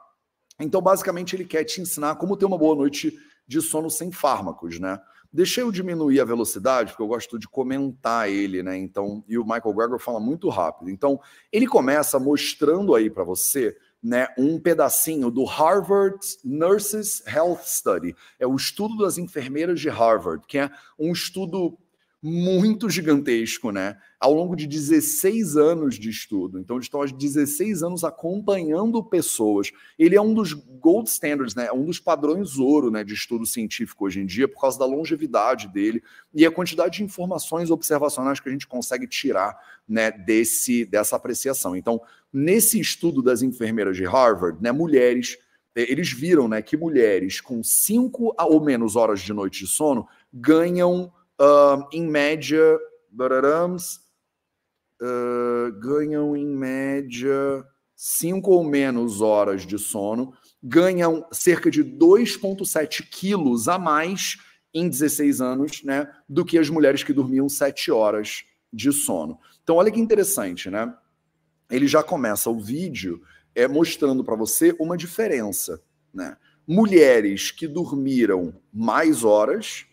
Então 0.60 0.82
basicamente 0.82 1.36
ele 1.36 1.46
quer 1.46 1.64
te 1.64 1.82
ensinar 1.82 2.16
como 2.16 2.38
ter 2.38 2.46
uma 2.46 2.58
boa 2.58 2.76
noite 2.76 3.18
de 3.48 3.62
sono 3.62 3.89
sem 3.89 4.12
fármacos, 4.12 4.80
né? 4.80 5.00
Deixei 5.32 5.63
eu 5.63 5.72
diminuir 5.72 6.20
a 6.20 6.25
velocidade, 6.25 6.92
porque 6.92 7.04
eu 7.04 7.08
gosto 7.08 7.38
de 7.38 7.48
comentar 7.48 8.30
ele, 8.30 8.63
né? 8.63 8.77
Então, 8.77 9.24
e 9.27 9.38
o 9.38 9.44
Michael 9.44 9.74
Greger 9.74 10.00
fala 10.00 10.20
muito 10.20 10.50
rápido. 10.50 10.89
Então, 10.89 11.20
ele 11.51 11.68
começa 11.68 12.20
mostrando 12.20 12.96
aí 12.96 13.10
para 13.10 13.24
você, 13.24 13.77
né, 14.01 14.27
um 14.38 14.60
pedacinho 14.60 15.30
do 15.30 15.44
Harvard 15.44 16.20
Nurses 16.44 17.25
Health 17.27 17.62
Study. 17.66 18.16
É 18.39 18.48
o 18.48 18.56
estudo 18.56 18.98
das 18.98 19.18
enfermeiras 19.18 19.80
de 19.80 19.89
Harvard, 19.89 20.46
que 20.48 20.58
é 20.58 20.72
um 20.98 21.12
estudo 21.12 21.77
muito 22.21 22.89
gigantesco, 22.89 23.71
né? 23.71 23.97
Ao 24.19 24.33
longo 24.33 24.55
de 24.55 24.65
16 24.65 25.55
anos 25.55 26.00
de 26.00 26.09
estudo. 26.09 26.59
Então, 26.59 26.79
estão 26.79 27.01
há 27.01 27.05
16 27.05 27.83
anos 27.83 28.03
acompanhando 28.03 29.03
pessoas. 29.03 29.71
Ele 30.00 30.15
é 30.15 30.21
um 30.21 30.33
dos 30.33 30.53
gold 30.53 31.07
standards, 31.07 31.53
né? 31.53 31.67
É 31.67 31.74
um 31.74 31.86
dos 31.86 32.00
padrões 32.00 32.57
ouro 32.57 32.89
né, 32.89 33.03
de 33.03 33.13
estudo 33.13 33.45
científico 33.45 34.05
hoje 34.05 34.19
em 34.19 34.25
dia, 34.25 34.47
por 34.47 34.59
causa 34.59 34.79
da 34.79 34.86
longevidade 34.86 35.67
dele 35.67 36.03
e 36.33 36.45
a 36.45 36.51
quantidade 36.51 36.97
de 36.97 37.03
informações 37.03 37.69
observacionais 37.69 38.39
que 38.39 38.50
a 38.50 38.51
gente 38.51 38.67
consegue 38.67 39.07
tirar 39.07 39.55
né, 39.88 40.12
desse, 40.12 40.86
dessa 40.86 41.15
apreciação. 41.15 41.75
Então, 41.75 42.01
nesse 42.33 42.79
estudo 42.79 43.21
das 43.21 43.43
enfermeiras 43.43 43.95
de 43.95 44.05
Harvard, 44.05 44.62
né, 44.62 44.71
mulheres 44.71 45.38
eles 45.75 46.12
viram 46.12 46.47
né, 46.47 46.59
que 46.59 46.75
mulheres 46.75 47.39
com 47.39 47.63
cinco 47.63 48.33
ou 48.36 48.59
menos 48.59 48.95
horas 48.95 49.21
de 49.21 49.31
noite 49.31 49.63
de 49.63 49.67
sono 49.69 50.07
ganham 50.33 51.13
uh, 51.39 51.88
em 51.91 52.08
média, 52.08 52.79
bararams, 53.12 54.00
uh, 55.01 55.72
ganham 55.79 56.36
em 56.36 56.46
média 56.46 57.65
cinco 57.96 58.51
ou 58.51 58.63
menos 58.63 59.22
horas 59.22 59.65
de 59.65 59.79
sono, 59.79 60.34
ganham 60.62 61.25
cerca 61.32 61.72
de 61.72 61.84
2,7 61.84 63.08
quilos 63.10 63.67
a 63.67 63.79
mais 63.79 64.38
em 64.74 64.88
16 64.88 65.41
anos, 65.41 65.84
né, 65.84 66.08
do 66.29 66.46
que 66.46 66.60
as 66.60 66.70
mulheres 66.70 67.03
que 67.03 67.13
dormiam 67.13 67.50
7 67.50 67.91
horas 67.91 68.44
de 68.72 68.91
sono. 68.91 69.39
Então, 69.63 69.77
olha 69.77 69.91
que 69.91 70.00
interessante, 70.00 70.70
né? 70.70 70.94
Ele 71.70 71.88
já 71.88 72.03
começa 72.03 72.50
o 72.50 72.60
vídeo 72.60 73.22
é, 73.56 73.67
mostrando 73.67 74.24
para 74.24 74.36
você 74.36 74.75
uma 74.79 74.96
diferença, 74.96 75.82
né? 76.13 76.38
Mulheres 76.67 77.50
que 77.50 77.67
dormiram 77.67 78.62
mais 78.72 79.24
horas 79.24 79.86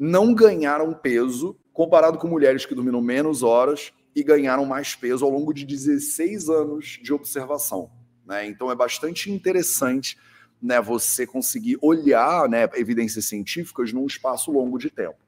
não 0.00 0.32
ganharam 0.32 0.94
peso 0.94 1.54
comparado 1.74 2.16
com 2.16 2.26
mulheres 2.26 2.64
que 2.64 2.74
dormiram 2.74 3.02
menos 3.02 3.42
horas 3.42 3.92
e 4.16 4.22
ganharam 4.22 4.64
mais 4.64 4.94
peso 4.96 5.26
ao 5.26 5.30
longo 5.30 5.52
de 5.52 5.66
16 5.66 6.48
anos 6.48 6.98
de 7.02 7.12
observação. 7.12 7.90
Né? 8.24 8.46
Então 8.46 8.70
é 8.70 8.74
bastante 8.74 9.30
interessante 9.30 10.16
né, 10.60 10.80
você 10.80 11.26
conseguir 11.26 11.76
olhar 11.82 12.48
né, 12.48 12.66
evidências 12.76 13.26
científicas 13.26 13.92
num 13.92 14.06
espaço 14.06 14.50
longo 14.50 14.78
de 14.78 14.88
tempo. 14.88 15.18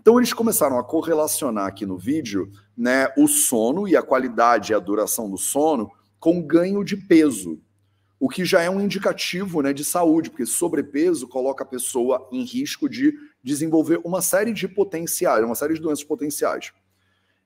Então 0.00 0.18
eles 0.18 0.32
começaram 0.32 0.76
a 0.76 0.82
correlacionar 0.82 1.66
aqui 1.66 1.86
no 1.86 1.96
vídeo 1.96 2.50
né, 2.76 3.06
o 3.16 3.28
sono 3.28 3.86
e 3.86 3.96
a 3.96 4.02
qualidade 4.02 4.72
e 4.72 4.74
a 4.74 4.80
duração 4.80 5.30
do 5.30 5.38
sono 5.38 5.88
com 6.18 6.42
ganho 6.42 6.82
de 6.82 6.96
peso 6.96 7.60
o 8.18 8.28
que 8.28 8.44
já 8.44 8.62
é 8.62 8.70
um 8.70 8.80
indicativo 8.80 9.60
né, 9.60 9.72
de 9.72 9.84
saúde, 9.84 10.30
porque 10.30 10.46
sobrepeso 10.46 11.28
coloca 11.28 11.64
a 11.64 11.66
pessoa 11.66 12.28
em 12.32 12.42
risco 12.44 12.88
de 12.88 13.14
desenvolver 13.46 14.00
uma 14.04 14.20
série 14.20 14.52
de 14.52 14.66
potenciais, 14.66 15.44
uma 15.44 15.54
série 15.54 15.74
de 15.74 15.80
doenças 15.80 16.02
potenciais. 16.02 16.72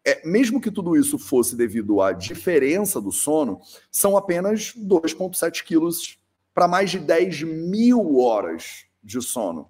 É, 0.02 0.26
mesmo 0.26 0.58
que 0.58 0.70
tudo 0.70 0.96
isso 0.96 1.18
fosse 1.18 1.54
devido 1.54 2.00
à 2.00 2.10
diferença 2.12 2.98
do 3.02 3.12
sono, 3.12 3.60
são 3.92 4.16
apenas 4.16 4.72
2,7 4.74 5.62
quilos 5.62 6.18
para 6.54 6.66
mais 6.66 6.90
de 6.90 6.98
10 6.98 7.42
mil 7.42 8.16
horas 8.18 8.86
de 9.04 9.20
sono. 9.20 9.68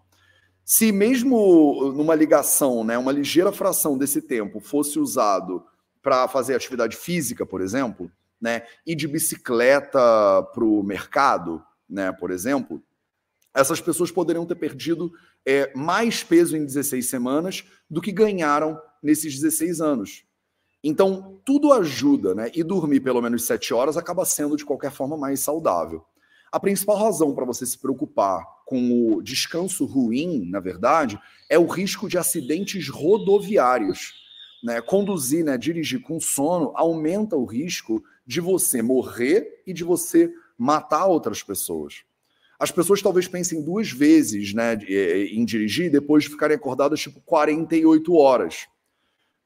Se 0.65 0.93
mesmo 0.93 1.93
numa 1.97 2.15
ligação, 2.15 2.85
né, 2.85 2.97
uma 2.97 3.11
ligeira 3.11 3.51
fração 3.51 3.99
desse 3.99 4.23
tempo 4.23 4.61
fosse 4.61 5.01
usado 5.01 5.65
para 6.01 6.29
fazer 6.29 6.55
atividade 6.55 6.97
física, 6.97 7.45
por 7.45 7.61
exemplo, 7.61 8.09
né, 8.41 8.63
ir 8.87 8.95
de 8.95 9.09
bicicleta 9.09 9.99
para 10.55 10.65
o 10.65 10.81
mercado, 10.85 11.61
né, 11.89 12.13
por 12.13 12.31
exemplo, 12.31 12.81
essas 13.55 13.81
pessoas 13.81 14.11
poderiam 14.11 14.47
ter 14.47 14.55
perdido 14.55 15.13
é, 15.47 15.73
mais 15.75 16.23
peso 16.23 16.57
em 16.57 16.65
16 16.65 17.09
semanas 17.09 17.65
do 17.89 18.01
que 18.01 18.13
ganharam 18.13 18.81
nesses 19.03 19.35
16 19.41 19.81
anos. 19.81 20.25
Então, 20.83 21.41
tudo 21.45 21.73
ajuda, 21.73 22.35
né? 22.35 22.51
E 22.55 22.63
dormir 22.63 23.01
pelo 23.01 23.21
menos 23.21 23.45
7 23.45 23.75
horas 23.75 23.97
acaba 23.97 24.25
sendo, 24.25 24.57
de 24.57 24.65
qualquer 24.65 24.91
forma, 24.91 25.17
mais 25.17 25.41
saudável. 25.41 26.05
A 26.51 26.59
principal 26.59 26.97
razão 26.97 27.35
para 27.35 27.45
você 27.45 27.67
se 27.67 27.79
preocupar 27.79 28.45
com 28.67 29.15
o 29.15 29.23
descanso 29.23 29.85
ruim, 29.85 30.49
na 30.49 30.59
verdade, 30.59 31.21
é 31.49 31.59
o 31.59 31.67
risco 31.67 32.09
de 32.09 32.19
acidentes 32.19 32.89
rodoviários. 32.89 34.15
Né? 34.63 34.81
Conduzir, 34.81 35.45
né, 35.45 35.57
dirigir 35.57 36.03
com 36.03 36.21
sono 36.21 36.73
aumenta 36.75 37.37
o 37.37 37.45
risco 37.45 38.03
de 38.27 38.41
você 38.41 38.83
morrer 38.83 39.63
e 39.67 39.73
de 39.73 39.85
você 39.85 40.33
matar 40.57 41.07
outras 41.07 41.43
pessoas. 41.43 42.03
As 42.61 42.71
pessoas 42.71 43.01
talvez 43.01 43.27
pensem 43.27 43.63
duas 43.63 43.91
vezes 43.91 44.53
né, 44.53 44.79
eh, 44.87 45.29
em 45.33 45.47
dirigir 45.47 45.91
depois 45.91 46.25
de 46.25 46.29
ficarem 46.29 46.55
acordadas 46.55 47.01
tipo 47.01 47.19
48 47.23 48.15
horas. 48.15 48.69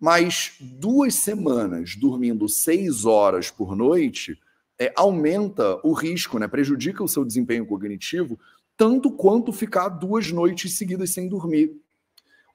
Mas 0.00 0.56
duas 0.60 1.14
semanas 1.14 1.94
dormindo 1.94 2.48
seis 2.48 3.04
horas 3.04 3.52
por 3.52 3.76
noite 3.76 4.36
é, 4.76 4.92
aumenta 4.96 5.78
o 5.84 5.92
risco, 5.92 6.40
né, 6.40 6.48
prejudica 6.48 7.04
o 7.04 7.08
seu 7.08 7.24
desempenho 7.24 7.64
cognitivo, 7.64 8.36
tanto 8.76 9.12
quanto 9.12 9.52
ficar 9.52 9.88
duas 9.88 10.32
noites 10.32 10.76
seguidas 10.76 11.10
sem 11.10 11.28
dormir. 11.28 11.80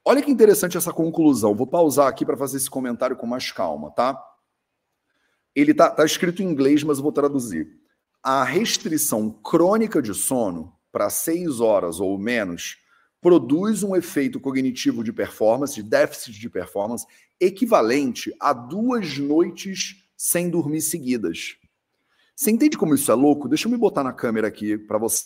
Olha 0.04 0.20
que 0.20 0.30
interessante 0.30 0.76
essa 0.76 0.92
conclusão. 0.92 1.54
Vou 1.54 1.66
pausar 1.66 2.06
aqui 2.06 2.26
para 2.26 2.36
fazer 2.36 2.58
esse 2.58 2.68
comentário 2.68 3.16
com 3.16 3.26
mais 3.26 3.50
calma, 3.50 3.90
tá? 3.90 4.22
Ele 5.54 5.72
tá, 5.72 5.88
tá 5.88 6.04
escrito 6.04 6.42
em 6.42 6.46
inglês, 6.46 6.82
mas 6.82 6.98
eu 6.98 7.02
vou 7.02 7.12
traduzir. 7.12 7.79
A 8.22 8.44
restrição 8.44 9.30
crônica 9.30 10.02
de 10.02 10.12
sono 10.12 10.74
para 10.92 11.08
seis 11.08 11.58
horas 11.58 12.00
ou 12.00 12.18
menos 12.18 12.76
produz 13.18 13.82
um 13.82 13.96
efeito 13.96 14.38
cognitivo 14.38 15.02
de 15.02 15.10
performance, 15.10 15.74
de 15.74 15.82
déficit 15.82 16.38
de 16.38 16.50
performance, 16.50 17.06
equivalente 17.40 18.30
a 18.38 18.52
duas 18.52 19.16
noites 19.16 20.04
sem 20.18 20.50
dormir 20.50 20.82
seguidas. 20.82 21.56
Você 22.36 22.50
entende 22.50 22.76
como 22.76 22.94
isso 22.94 23.10
é 23.10 23.14
louco? 23.14 23.48
Deixa 23.48 23.66
eu 23.66 23.72
me 23.72 23.78
botar 23.78 24.04
na 24.04 24.12
câmera 24.12 24.48
aqui 24.48 24.76
para 24.76 24.98
você 24.98 25.24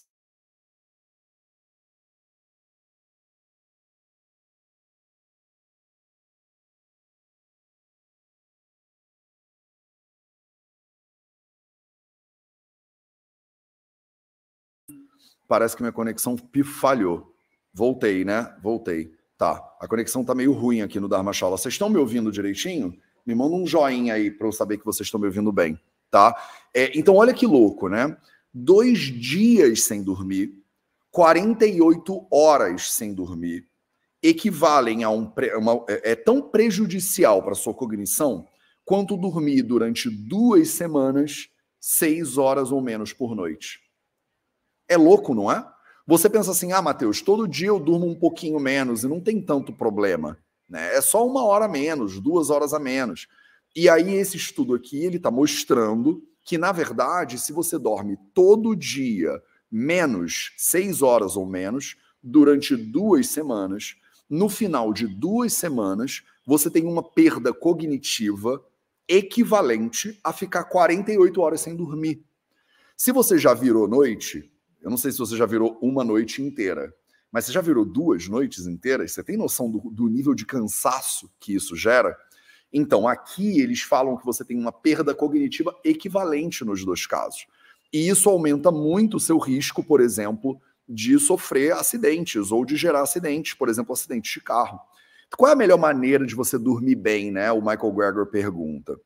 Parece 15.47 15.77
que 15.77 15.83
minha 15.83 15.93
conexão 15.93 16.37
falhou. 16.65 17.35
Voltei, 17.73 18.25
né? 18.25 18.55
Voltei. 18.63 19.13
Tá. 19.37 19.63
A 19.81 19.89
conexão 19.89 20.25
tá 20.25 20.35
meio 20.35 20.53
ruim 20.53 20.81
aqui 20.81 21.01
no 21.01 21.09
Dharmashala. 21.09 21.59
Vocês 21.59 21.75
estão 21.75 21.91
me 21.91 21.99
ouvindo 21.99 22.31
direitinho? 22.31 22.97
Me 23.27 23.35
manda 23.35 23.55
um 23.57 23.67
joinha 23.67 24.15
aí 24.15 24.31
para 24.31 24.47
eu 24.47 24.53
saber 24.53 24.79
que 24.79 24.85
vocês 24.85 25.07
estão 25.07 25.19
me 25.19 25.27
ouvindo 25.27 25.51
bem, 25.51 25.81
tá? 26.11 26.35
É, 26.73 26.97
então, 26.97 27.17
olha 27.17 27.33
que 27.33 27.47
louco, 27.47 27.89
né? 27.89 28.17
Dois 28.53 28.99
dias 28.99 29.83
sem 29.83 30.03
dormir, 30.03 30.63
48 31.11 32.27
horas 32.31 32.93
sem 32.93 33.15
dormir, 33.15 33.67
equivalem 34.23 35.05
a 35.05 35.11
um. 35.11 35.33
Uma, 35.57 35.85
é, 35.89 36.13
é 36.13 36.15
tão 36.15 36.43
prejudicial 36.43 37.43
para 37.43 37.55
sua 37.55 37.73
cognição 37.73 38.47
quanto 38.85 39.17
dormir 39.17 39.63
durante 39.63 40.11
duas 40.11 40.69
semanas, 40.71 41.49
seis 41.81 42.37
horas 42.37 42.71
ou 42.71 42.81
menos 42.81 43.13
por 43.13 43.35
noite. 43.35 43.84
É 44.88 44.97
louco, 44.97 45.35
não 45.35 45.50
é? 45.50 45.67
Você 46.07 46.29
pensa 46.29 46.50
assim, 46.50 46.73
ah, 46.73 46.83
Matheus, 46.83 47.23
todo 47.23 47.49
dia 47.49 47.69
eu 47.69 47.81
durmo 47.81 48.07
um 48.07 48.14
pouquinho 48.14 48.61
menos 48.61 49.05
e 49.05 49.09
não 49.09 49.21
tem 49.21 49.41
tanto 49.41 49.73
problema. 49.73 50.38
Né? 50.69 50.95
É 50.95 51.00
só 51.00 51.26
uma 51.26 51.45
hora 51.45 51.64
a 51.64 51.69
menos, 51.69 52.21
duas 52.21 52.50
horas 52.50 52.75
a 52.75 52.79
menos. 52.79 53.26
E 53.75 53.88
aí 53.88 54.14
esse 54.14 54.37
estudo 54.37 54.75
aqui, 54.75 55.03
ele 55.03 55.17
está 55.17 55.31
mostrando 55.31 56.23
que, 56.45 56.59
na 56.59 56.73
verdade, 56.73 57.38
se 57.38 57.53
você 57.53 57.79
dorme 57.79 58.19
todo 58.35 58.76
dia 58.76 59.43
menos 59.71 60.53
seis 60.57 61.00
horas 61.00 61.37
ou 61.37 61.47
menos, 61.47 61.97
durante 62.23 62.76
duas 62.76 63.29
semanas, 63.29 63.97
no 64.29 64.49
final 64.49 64.93
de 64.93 65.07
duas 65.07 65.53
semanas, 65.55 66.23
você 66.47 66.71
tem 66.71 66.85
uma 66.85 67.03
perda 67.03 67.53
cognitiva 67.53 68.64
equivalente 69.09 70.19
a 70.23 70.33
ficar 70.33 70.64
48 70.64 71.41
horas 71.41 71.61
sem 71.61 71.75
dormir. 71.75 72.25
Se 72.97 73.12
você 73.12 73.38
já 73.38 73.53
virou 73.53 73.88
noite, 73.88 74.50
eu 74.85 74.91
não 74.91 74.99
sei 74.99 75.11
se 75.11 75.19
você 75.19 75.35
já 75.35 75.47
virou 75.47 75.79
uma 75.81 76.05
noite 76.05 76.43
inteira, 76.43 76.95
mas 77.33 77.47
você 77.47 77.53
já 77.53 77.62
virou 77.62 77.87
duas 77.87 78.29
noites 78.29 78.67
inteiras? 78.67 79.12
Você 79.12 79.25
tem 79.25 79.35
noção 79.35 79.71
do, 79.71 79.79
do 79.91 80.07
nível 80.09 80.35
de 80.35 80.45
cansaço 80.45 81.31
que 81.41 81.55
isso 81.55 81.75
gera? 81.75 82.14
Então, 82.71 83.09
aqui 83.09 83.61
eles 83.61 83.81
falam 83.81 84.14
que 84.14 84.26
você 84.26 84.45
tem 84.45 84.59
uma 84.59 84.71
perda 84.71 85.14
cognitiva 85.14 85.75
equivalente 85.83 86.67
nos 86.67 86.85
dois 86.85 87.07
casos. 87.07 87.47
E 87.91 88.09
isso 88.11 88.29
aumenta 88.29 88.71
muito 88.71 89.17
o 89.17 89.21
seu 89.21 89.38
risco, 89.38 89.83
por 89.83 90.03
exemplo, 90.03 90.61
de 90.87 91.19
sofrer 91.19 91.73
acidentes 91.73 92.53
ou 92.53 92.62
de 92.62 92.76
gerar 92.76 93.00
acidentes, 93.00 93.55
por 93.55 93.71
exemplo, 93.71 93.95
acidentes 93.95 94.35
de 94.35 94.41
carro. 94.43 94.79
Qual 95.35 95.49
é 95.49 95.55
a 95.55 95.57
melhor 95.57 95.79
maneira 95.79 96.26
de 96.26 96.35
você 96.35 96.59
dormir 96.59 96.97
bem, 96.97 97.33
né? 97.33 97.50
O 97.50 97.61
Michael 97.61 97.93
Greger 97.93 98.26
pergunta 98.26 99.00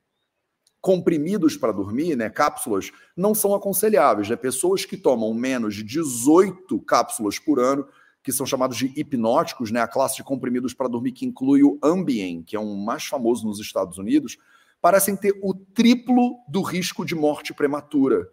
comprimidos 0.80 1.56
para 1.56 1.72
dormir, 1.72 2.16
né, 2.16 2.30
cápsulas, 2.30 2.90
não 3.16 3.34
são 3.34 3.54
aconselháveis. 3.54 4.28
Né? 4.28 4.36
Pessoas 4.36 4.84
que 4.84 4.96
tomam 4.96 5.34
menos 5.34 5.74
de 5.74 5.82
18 5.82 6.80
cápsulas 6.80 7.38
por 7.38 7.58
ano 7.58 7.86
que 8.22 8.32
são 8.32 8.44
chamados 8.44 8.76
de 8.76 8.92
hipnóticos, 8.94 9.70
né, 9.70 9.80
a 9.80 9.88
classe 9.88 10.16
de 10.16 10.22
comprimidos 10.22 10.74
para 10.74 10.88
dormir 10.88 11.12
que 11.12 11.24
inclui 11.24 11.62
o 11.62 11.78
Ambien, 11.82 12.42
que 12.42 12.56
é 12.56 12.60
um 12.60 12.76
mais 12.76 13.04
famoso 13.04 13.46
nos 13.46 13.58
Estados 13.58 13.96
Unidos, 13.96 14.36
parecem 14.82 15.16
ter 15.16 15.38
o 15.42 15.54
triplo 15.54 16.36
do 16.46 16.60
risco 16.60 17.06
de 17.06 17.14
morte 17.14 17.54
prematura. 17.54 18.28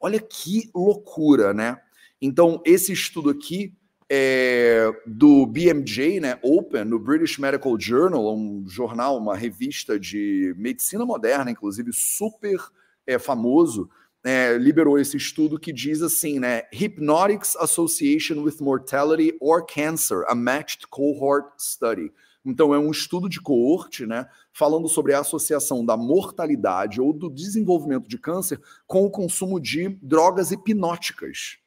Olha 0.00 0.20
que 0.20 0.68
loucura, 0.74 1.54
né? 1.54 1.80
Então, 2.20 2.60
esse 2.64 2.92
estudo 2.92 3.30
aqui 3.30 3.72
é 4.10 4.88
do 5.06 5.46
BMJ, 5.46 6.20
né, 6.20 6.38
Open, 6.42 6.84
no 6.84 6.98
British 6.98 7.38
Medical 7.38 7.78
Journal, 7.78 8.36
um 8.36 8.64
jornal, 8.68 9.18
uma 9.18 9.36
revista 9.36 9.98
de 9.98 10.54
medicina 10.56 11.04
moderna, 11.04 11.50
inclusive 11.50 11.92
super 11.92 12.58
é, 13.06 13.18
famoso, 13.18 13.88
é, 14.24 14.56
liberou 14.58 14.98
esse 14.98 15.16
estudo 15.16 15.58
que 15.58 15.72
diz 15.72 16.02
assim, 16.02 16.38
né, 16.38 16.62
Hypnotics 16.72 17.56
Association 17.56 18.42
with 18.42 18.56
Mortality 18.60 19.36
or 19.40 19.64
Cancer, 19.64 20.24
a 20.28 20.34
Matched 20.34 20.86
Cohort 20.88 21.52
Study. 21.58 22.12
Então, 22.44 22.72
é 22.72 22.78
um 22.78 22.92
estudo 22.92 23.28
de 23.28 23.40
coorte, 23.40 24.06
né, 24.06 24.28
falando 24.52 24.88
sobre 24.88 25.14
a 25.14 25.20
associação 25.20 25.84
da 25.84 25.96
mortalidade 25.96 27.00
ou 27.00 27.12
do 27.12 27.28
desenvolvimento 27.28 28.08
de 28.08 28.18
câncer 28.18 28.60
com 28.86 29.04
o 29.04 29.10
consumo 29.10 29.60
de 29.60 29.88
drogas 30.00 30.52
hipnóticas. 30.52 31.58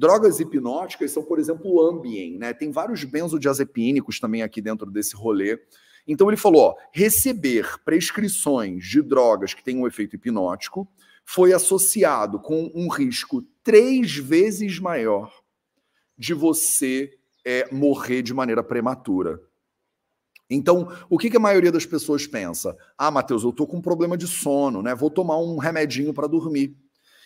Drogas 0.00 0.40
hipnóticas 0.40 1.10
são, 1.10 1.22
por 1.22 1.38
exemplo, 1.38 1.70
o 1.70 1.86
Ambien, 1.86 2.38
né? 2.38 2.54
Tem 2.54 2.72
vários 2.72 3.04
benzodiazepínicos 3.04 4.18
também 4.18 4.40
aqui 4.40 4.62
dentro 4.62 4.90
desse 4.90 5.14
rolê. 5.14 5.60
Então 6.08 6.26
ele 6.28 6.38
falou, 6.38 6.62
ó, 6.62 6.74
receber 6.90 7.78
prescrições 7.84 8.82
de 8.86 9.02
drogas 9.02 9.52
que 9.52 9.62
têm 9.62 9.76
um 9.76 9.86
efeito 9.86 10.16
hipnótico 10.16 10.90
foi 11.22 11.52
associado 11.52 12.40
com 12.40 12.72
um 12.74 12.88
risco 12.88 13.42
três 13.62 14.16
vezes 14.16 14.78
maior 14.78 15.30
de 16.16 16.32
você 16.32 17.10
é, 17.44 17.68
morrer 17.70 18.22
de 18.22 18.32
maneira 18.32 18.64
prematura. 18.64 19.38
Então, 20.48 20.88
o 21.10 21.18
que, 21.18 21.28
que 21.28 21.36
a 21.36 21.40
maioria 21.40 21.70
das 21.70 21.84
pessoas 21.84 22.26
pensa? 22.26 22.74
Ah, 22.96 23.10
Matheus, 23.10 23.44
eu 23.44 23.52
tô 23.52 23.66
com 23.66 23.76
um 23.76 23.82
problema 23.82 24.16
de 24.16 24.26
sono, 24.26 24.80
né? 24.80 24.94
Vou 24.94 25.10
tomar 25.10 25.36
um 25.36 25.58
remedinho 25.58 26.14
para 26.14 26.26
dormir. 26.26 26.74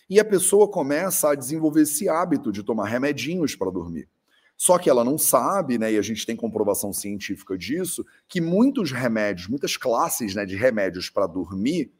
E 0.09 0.21
a 0.21 0.25
pessoa 0.25 0.69
começa 0.69 1.31
a 1.31 1.35
desenvolver 1.35 1.83
esse 1.83 2.09
hábito 2.09 2.53
de 2.53 2.63
tomar 2.63 2.87
remedinhos 2.87 3.55
para 3.55 3.71
dormir. 3.71 4.09
Só 4.57 4.79
que 4.79 4.89
ela 4.89 5.05
não 5.05 5.19
sabe, 5.19 5.79
né, 5.79 5.93
e 5.93 5.99
a 5.99 6.03
gente 6.03 6.25
tem 6.25 6.37
comprovação 6.37 6.93
científica 6.93 7.59
disso, 7.59 8.07
que 8.29 8.41
muitos 8.41 8.93
remédios, 8.93 9.49
muitas 9.49 9.77
classes 9.77 10.35
né, 10.35 10.47
de 10.47 10.55
remédios 10.55 11.11
para 11.11 11.27
dormir, 11.27 11.93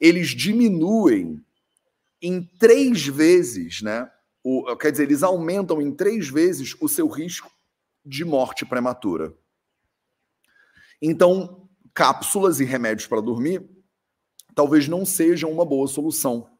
eles 0.00 0.28
diminuem 0.28 1.44
em 2.20 2.42
três 2.58 3.06
vezes, 3.06 3.82
né? 3.82 4.10
O, 4.42 4.74
quer 4.76 4.90
dizer, 4.90 5.04
eles 5.04 5.22
aumentam 5.22 5.80
em 5.80 5.92
três 5.92 6.28
vezes 6.28 6.74
o 6.80 6.88
seu 6.88 7.06
risco 7.08 7.50
de 8.04 8.24
morte 8.24 8.64
prematura. 8.64 9.32
Então, 11.00 11.68
cápsulas 11.94 12.58
e 12.58 12.64
remédios 12.64 13.06
para 13.06 13.20
dormir 13.20 13.68
talvez 14.54 14.88
não 14.88 15.04
sejam 15.04 15.50
uma 15.50 15.64
boa 15.64 15.86
solução. 15.86 16.51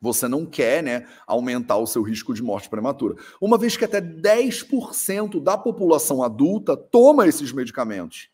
Você 0.00 0.28
não 0.28 0.44
quer 0.44 0.82
né, 0.82 1.06
aumentar 1.26 1.76
o 1.78 1.86
seu 1.86 2.02
risco 2.02 2.34
de 2.34 2.42
morte 2.42 2.68
prematura. 2.68 3.16
Uma 3.40 3.56
vez 3.56 3.76
que 3.76 3.84
até 3.84 4.00
10% 4.00 5.42
da 5.42 5.56
população 5.56 6.22
adulta 6.22 6.76
toma 6.76 7.26
esses 7.26 7.52
medicamentos. 7.52 8.28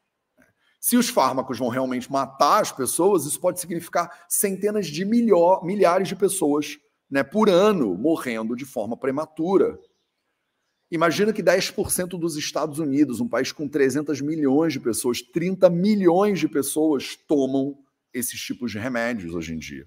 Se 0.80 0.96
os 0.96 1.08
fármacos 1.08 1.58
vão 1.58 1.68
realmente 1.68 2.10
matar 2.10 2.60
as 2.60 2.72
pessoas, 2.72 3.24
isso 3.24 3.40
pode 3.40 3.60
significar 3.60 4.24
centenas 4.28 4.88
de 4.88 5.04
milho, 5.04 5.60
milhares 5.62 6.08
de 6.08 6.16
pessoas 6.16 6.76
né, 7.08 7.22
por 7.22 7.48
ano 7.48 7.94
morrendo 7.94 8.56
de 8.56 8.64
forma 8.64 8.96
prematura. 8.96 9.78
Imagina 10.90 11.32
que 11.32 11.42
10% 11.42 12.18
dos 12.18 12.36
Estados 12.36 12.80
Unidos, 12.80 13.20
um 13.20 13.28
país 13.28 13.52
com 13.52 13.68
300 13.68 14.20
milhões 14.20 14.72
de 14.72 14.80
pessoas, 14.80 15.22
30 15.22 15.70
milhões 15.70 16.40
de 16.40 16.48
pessoas 16.48 17.16
tomam 17.16 17.78
esses 18.12 18.40
tipos 18.40 18.72
de 18.72 18.78
remédios 18.78 19.34
hoje 19.34 19.54
em 19.54 19.58
dia. 19.58 19.86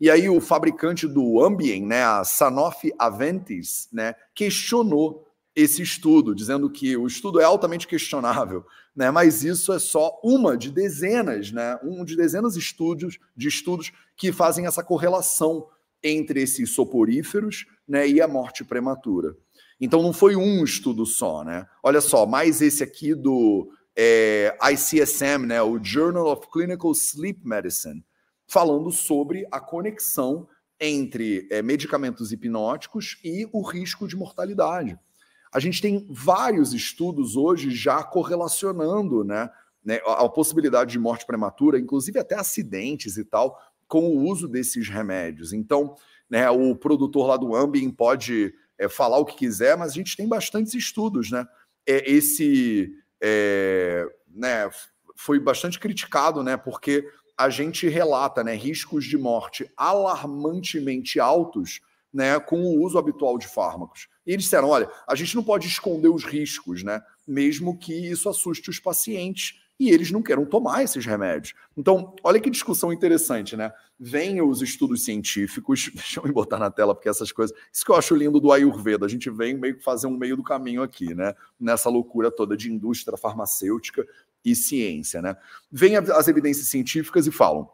E 0.00 0.10
aí 0.10 0.28
o 0.28 0.40
fabricante 0.40 1.06
do 1.06 1.42
Ambien, 1.42 1.86
né, 1.86 2.02
a 2.02 2.22
Sanofi 2.22 2.92
Aventis, 2.98 3.88
né, 3.92 4.14
questionou 4.34 5.26
esse 5.54 5.80
estudo, 5.80 6.34
dizendo 6.34 6.68
que 6.68 6.96
o 6.98 7.06
estudo 7.06 7.40
é 7.40 7.44
altamente 7.44 7.86
questionável, 7.86 8.64
né, 8.94 9.10
mas 9.10 9.42
isso 9.42 9.72
é 9.72 9.78
só 9.78 10.20
uma 10.22 10.56
de 10.56 10.70
dezenas, 10.70 11.50
né, 11.50 11.78
um 11.82 12.04
de 12.04 12.14
dezenas 12.14 12.54
de 12.54 12.60
estudos, 12.60 13.18
de 13.34 13.48
estudos 13.48 13.90
que 14.14 14.32
fazem 14.32 14.66
essa 14.66 14.84
correlação 14.84 15.66
entre 16.02 16.42
esses 16.42 16.70
soporíferos 16.70 17.64
né, 17.88 18.06
e 18.06 18.20
a 18.20 18.28
morte 18.28 18.64
prematura. 18.64 19.34
Então 19.80 20.02
não 20.02 20.12
foi 20.12 20.36
um 20.36 20.62
estudo 20.64 21.04
só, 21.04 21.44
né? 21.44 21.66
Olha 21.82 22.00
só, 22.00 22.24
mais 22.24 22.62
esse 22.62 22.82
aqui 22.82 23.14
do 23.14 23.70
é, 23.94 24.56
ICSM, 24.72 25.46
né, 25.46 25.62
o 25.62 25.82
Journal 25.82 26.26
of 26.26 26.48
Clinical 26.50 26.92
Sleep 26.92 27.40
Medicine, 27.44 28.04
falando 28.46 28.90
sobre 28.90 29.46
a 29.50 29.60
conexão 29.60 30.48
entre 30.78 31.48
é, 31.50 31.62
medicamentos 31.62 32.32
hipnóticos 32.32 33.18
e 33.24 33.48
o 33.52 33.62
risco 33.62 34.06
de 34.06 34.16
mortalidade. 34.16 34.98
A 35.52 35.58
gente 35.58 35.80
tem 35.80 36.06
vários 36.10 36.74
estudos 36.74 37.36
hoje 37.36 37.70
já 37.70 38.02
correlacionando 38.02 39.24
né, 39.24 39.48
né, 39.84 40.00
a 40.04 40.28
possibilidade 40.28 40.92
de 40.92 40.98
morte 40.98 41.24
prematura, 41.24 41.78
inclusive 41.78 42.18
até 42.18 42.34
acidentes 42.34 43.16
e 43.16 43.24
tal, 43.24 43.58
com 43.88 44.08
o 44.08 44.24
uso 44.24 44.48
desses 44.48 44.88
remédios. 44.88 45.52
Então, 45.52 45.94
né, 46.28 46.50
o 46.50 46.74
produtor 46.74 47.28
lá 47.28 47.36
do 47.36 47.54
Ambien 47.54 47.90
pode 47.90 48.52
é, 48.78 48.88
falar 48.88 49.18
o 49.18 49.24
que 49.24 49.36
quiser, 49.36 49.76
mas 49.76 49.92
a 49.92 49.94
gente 49.94 50.16
tem 50.16 50.28
bastantes 50.28 50.74
estudos, 50.74 51.30
né? 51.30 51.46
É, 51.86 52.10
esse 52.10 52.92
é, 53.22 54.04
né, 54.28 54.68
foi 55.16 55.38
bastante 55.38 55.78
criticado, 55.78 56.42
né? 56.42 56.56
Porque 56.56 57.08
a 57.36 57.50
gente 57.50 57.88
relata 57.88 58.42
né, 58.42 58.54
riscos 58.54 59.04
de 59.04 59.18
morte 59.18 59.70
alarmantemente 59.76 61.20
altos 61.20 61.80
né, 62.12 62.40
com 62.40 62.60
o 62.60 62.82
uso 62.82 62.98
habitual 62.98 63.36
de 63.36 63.46
fármacos. 63.46 64.08
E 64.26 64.32
eles 64.32 64.44
disseram: 64.44 64.68
olha, 64.68 64.90
a 65.06 65.14
gente 65.14 65.36
não 65.36 65.44
pode 65.44 65.66
esconder 65.66 66.08
os 66.08 66.24
riscos, 66.24 66.82
né? 66.82 67.02
Mesmo 67.26 67.78
que 67.78 67.92
isso 67.92 68.28
assuste 68.28 68.70
os 68.70 68.80
pacientes 68.80 69.60
e 69.78 69.90
eles 69.90 70.10
não 70.10 70.22
queiram 70.22 70.46
tomar 70.46 70.82
esses 70.82 71.04
remédios. 71.04 71.54
Então, 71.76 72.14
olha 72.22 72.40
que 72.40 72.48
discussão 72.48 72.92
interessante, 72.92 73.56
né? 73.56 73.70
Vem 74.00 74.40
os 74.40 74.62
estudos 74.62 75.04
científicos, 75.04 75.90
deixa 75.94 76.20
eu 76.20 76.24
me 76.24 76.32
botar 76.32 76.58
na 76.58 76.70
tela, 76.70 76.94
porque 76.94 77.08
essas 77.08 77.30
coisas. 77.30 77.56
Isso 77.70 77.84
que 77.84 77.90
eu 77.90 77.96
acho 77.96 78.14
lindo 78.14 78.40
do 78.40 78.50
Ayurveda, 78.50 79.04
a 79.04 79.08
gente 79.08 79.28
vem 79.28 79.54
meio 79.54 79.76
que 79.76 79.84
fazer 79.84 80.06
um 80.06 80.16
meio 80.16 80.36
do 80.36 80.42
caminho 80.42 80.82
aqui, 80.82 81.14
né? 81.14 81.34
Nessa 81.60 81.90
loucura 81.90 82.30
toda 82.30 82.56
de 82.56 82.72
indústria 82.72 83.18
farmacêutica 83.18 84.06
e 84.46 84.54
ciência, 84.54 85.20
né? 85.20 85.36
Vêm 85.70 85.96
as 85.96 86.28
evidências 86.28 86.68
científicas 86.68 87.26
e 87.26 87.32
falam: 87.32 87.68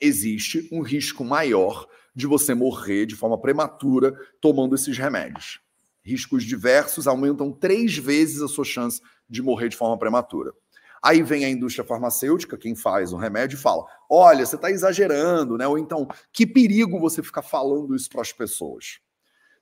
existe 0.00 0.68
um 0.72 0.82
risco 0.82 1.24
maior 1.24 1.88
de 2.14 2.26
você 2.26 2.52
morrer 2.54 3.06
de 3.06 3.14
forma 3.14 3.40
prematura 3.40 4.12
tomando 4.40 4.74
esses 4.74 4.98
remédios. 4.98 5.60
Riscos 6.04 6.42
diversos 6.42 7.06
aumentam 7.06 7.52
três 7.52 7.96
vezes 7.96 8.42
a 8.42 8.48
sua 8.48 8.64
chance 8.64 9.00
de 9.30 9.40
morrer 9.40 9.68
de 9.68 9.76
forma 9.76 9.96
prematura. 9.96 10.52
Aí 11.00 11.22
vem 11.22 11.44
a 11.44 11.48
indústria 11.48 11.84
farmacêutica, 11.84 12.58
quem 12.58 12.74
faz 12.74 13.12
o 13.12 13.16
remédio, 13.16 13.56
e 13.56 13.60
fala: 13.60 13.86
olha, 14.10 14.44
você 14.44 14.56
está 14.56 14.70
exagerando, 14.70 15.56
né? 15.56 15.66
Ou 15.68 15.78
então, 15.78 16.08
que 16.32 16.46
perigo 16.46 16.98
você 16.98 17.22
ficar 17.22 17.42
falando 17.42 17.94
isso 17.94 18.10
para 18.10 18.20
as 18.20 18.32
pessoas. 18.32 18.98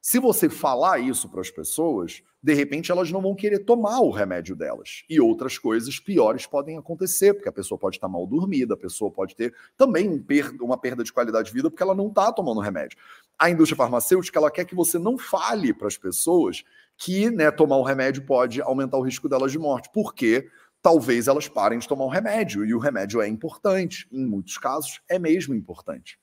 Se 0.01 0.19
você 0.19 0.49
falar 0.49 0.99
isso 0.99 1.29
para 1.29 1.43
as 1.43 1.51
pessoas, 1.51 2.23
de 2.43 2.55
repente 2.55 2.91
elas 2.91 3.11
não 3.11 3.21
vão 3.21 3.35
querer 3.35 3.61
tomar 3.61 4.01
o 4.01 4.11
remédio 4.11 4.57
delas. 4.57 5.05
E 5.09 5.21
outras 5.21 5.59
coisas 5.59 5.99
piores 5.99 6.47
podem 6.47 6.79
acontecer, 6.79 7.35
porque 7.35 7.49
a 7.49 7.53
pessoa 7.53 7.79
pode 7.79 7.97
estar 7.97 8.09
mal 8.09 8.27
dormida, 8.27 8.75
a 8.75 8.79
pessoa 8.79 9.11
pode 9.11 9.37
ter 9.37 9.55
também 9.77 10.25
uma 10.61 10.79
perda 10.79 11.05
de 11.05 11.13
qualidade 11.13 11.49
de 11.49 11.55
vida 11.55 11.71
porque 11.71 11.83
ela 11.83 11.95
não 11.95 12.09
está 12.09 12.33
tomando 12.33 12.61
remédio. 12.61 12.99
A 13.39 13.51
indústria 13.51 13.77
farmacêutica 13.77 14.39
ela 14.39 14.51
quer 14.51 14.65
que 14.65 14.75
você 14.75 14.99
não 14.99 15.19
fale 15.19 15.75
para 15.75 15.89
as 15.89 15.97
pessoas 15.97 16.65
que 16.97 17.31
né, 17.31 17.51
tomar 17.51 17.77
o 17.77 17.83
remédio 17.83 18.25
pode 18.25 18.61
aumentar 18.61 18.99
o 18.99 19.03
risco 19.03 19.29
delas 19.29 19.53
de 19.53 19.59
morte. 19.59 19.91
Por 19.93 20.15
quê? 20.15 20.49
talvez 20.83 21.29
elas 21.29 21.49
parem 21.49 21.79
de 21.79 21.87
tomar 21.87 22.05
o 22.05 22.09
remédio. 22.09 22.65
E 22.65 22.75
o 22.75 22.79
remédio 22.79 23.21
é 23.21 23.29
importante, 23.29 24.09
em 24.11 24.25
muitos 24.25 24.59
casos 24.59 25.01
é 25.09 25.19
mesmo 25.19 25.55
importante. 25.55 26.19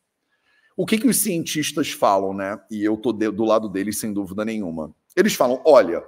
O 0.75 0.86
que, 0.86 0.97
que 0.97 1.08
os 1.08 1.17
cientistas 1.17 1.91
falam, 1.91 2.34
né? 2.34 2.60
E 2.69 2.84
eu 2.84 2.97
tô 2.97 3.12
do 3.12 3.43
lado 3.43 3.67
deles 3.67 3.99
sem 3.99 4.13
dúvida 4.13 4.45
nenhuma. 4.45 4.93
Eles 5.17 5.34
falam: 5.34 5.60
olha, 5.65 6.03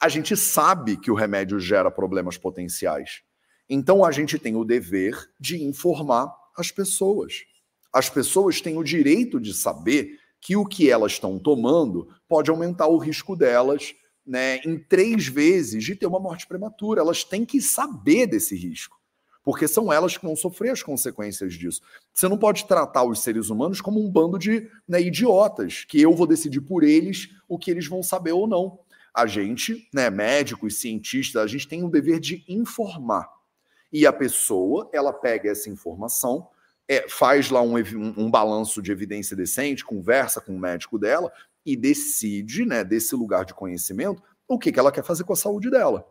a 0.00 0.08
gente 0.08 0.34
sabe 0.34 0.96
que 0.96 1.10
o 1.10 1.14
remédio 1.14 1.60
gera 1.60 1.90
problemas 1.90 2.38
potenciais. 2.38 3.22
Então 3.68 4.02
a 4.02 4.10
gente 4.10 4.38
tem 4.38 4.56
o 4.56 4.64
dever 4.64 5.30
de 5.38 5.62
informar 5.62 6.34
as 6.56 6.70
pessoas. 6.70 7.44
As 7.92 8.08
pessoas 8.08 8.60
têm 8.60 8.78
o 8.78 8.82
direito 8.82 9.38
de 9.38 9.52
saber 9.52 10.18
que 10.40 10.56
o 10.56 10.64
que 10.64 10.90
elas 10.90 11.12
estão 11.12 11.38
tomando 11.38 12.08
pode 12.28 12.50
aumentar 12.50 12.86
o 12.88 12.98
risco 12.98 13.36
delas 13.36 13.94
né, 14.26 14.58
em 14.58 14.78
três 14.78 15.26
vezes 15.26 15.84
de 15.84 15.94
ter 15.94 16.06
uma 16.06 16.20
morte 16.20 16.46
prematura. 16.46 17.00
Elas 17.00 17.22
têm 17.22 17.44
que 17.44 17.60
saber 17.60 18.26
desse 18.26 18.56
risco, 18.56 18.96
porque 19.44 19.68
são 19.68 19.92
elas 19.92 20.16
que 20.16 20.24
vão 20.24 20.34
sofrer 20.34 20.70
as 20.70 20.82
consequências 20.82 21.52
disso. 21.54 21.82
Você 22.12 22.26
não 22.26 22.38
pode 22.38 22.66
tratar 22.66 23.04
os 23.04 23.20
seres 23.20 23.50
humanos 23.50 23.80
como 23.80 24.02
um 24.02 24.10
bando 24.10 24.38
de 24.38 24.70
né, 24.88 25.00
idiotas, 25.02 25.84
que 25.84 26.00
eu 26.00 26.14
vou 26.14 26.26
decidir 26.26 26.62
por 26.62 26.82
eles 26.82 27.28
o 27.46 27.58
que 27.58 27.70
eles 27.70 27.86
vão 27.86 28.02
saber 28.02 28.32
ou 28.32 28.46
não. 28.46 28.78
A 29.14 29.26
gente, 29.26 29.86
né, 29.92 30.08
médicos, 30.08 30.78
cientistas, 30.78 31.42
a 31.42 31.46
gente 31.46 31.68
tem 31.68 31.84
o 31.84 31.90
dever 31.90 32.18
de 32.18 32.42
informar. 32.48 33.28
E 33.92 34.06
a 34.06 34.12
pessoa, 34.12 34.88
ela 34.92 35.12
pega 35.12 35.50
essa 35.50 35.70
informação, 35.70 36.48
é, 36.88 37.08
faz 37.08 37.50
lá 37.50 37.62
um, 37.62 37.76
um, 38.16 38.30
balanço 38.30 38.82
de 38.82 38.90
evidência 38.90 39.36
decente, 39.36 39.84
conversa 39.84 40.40
com 40.40 40.56
o 40.56 40.58
médico 40.58 40.98
dela 40.98 41.30
e 41.64 41.76
decide, 41.76 42.64
né, 42.64 42.82
desse 42.82 43.14
lugar 43.14 43.44
de 43.44 43.54
conhecimento, 43.54 44.22
o 44.48 44.58
que, 44.58 44.72
que 44.72 44.78
ela 44.78 44.90
quer 44.90 45.04
fazer 45.04 45.24
com 45.24 45.32
a 45.32 45.36
saúde 45.36 45.70
dela. 45.70 46.04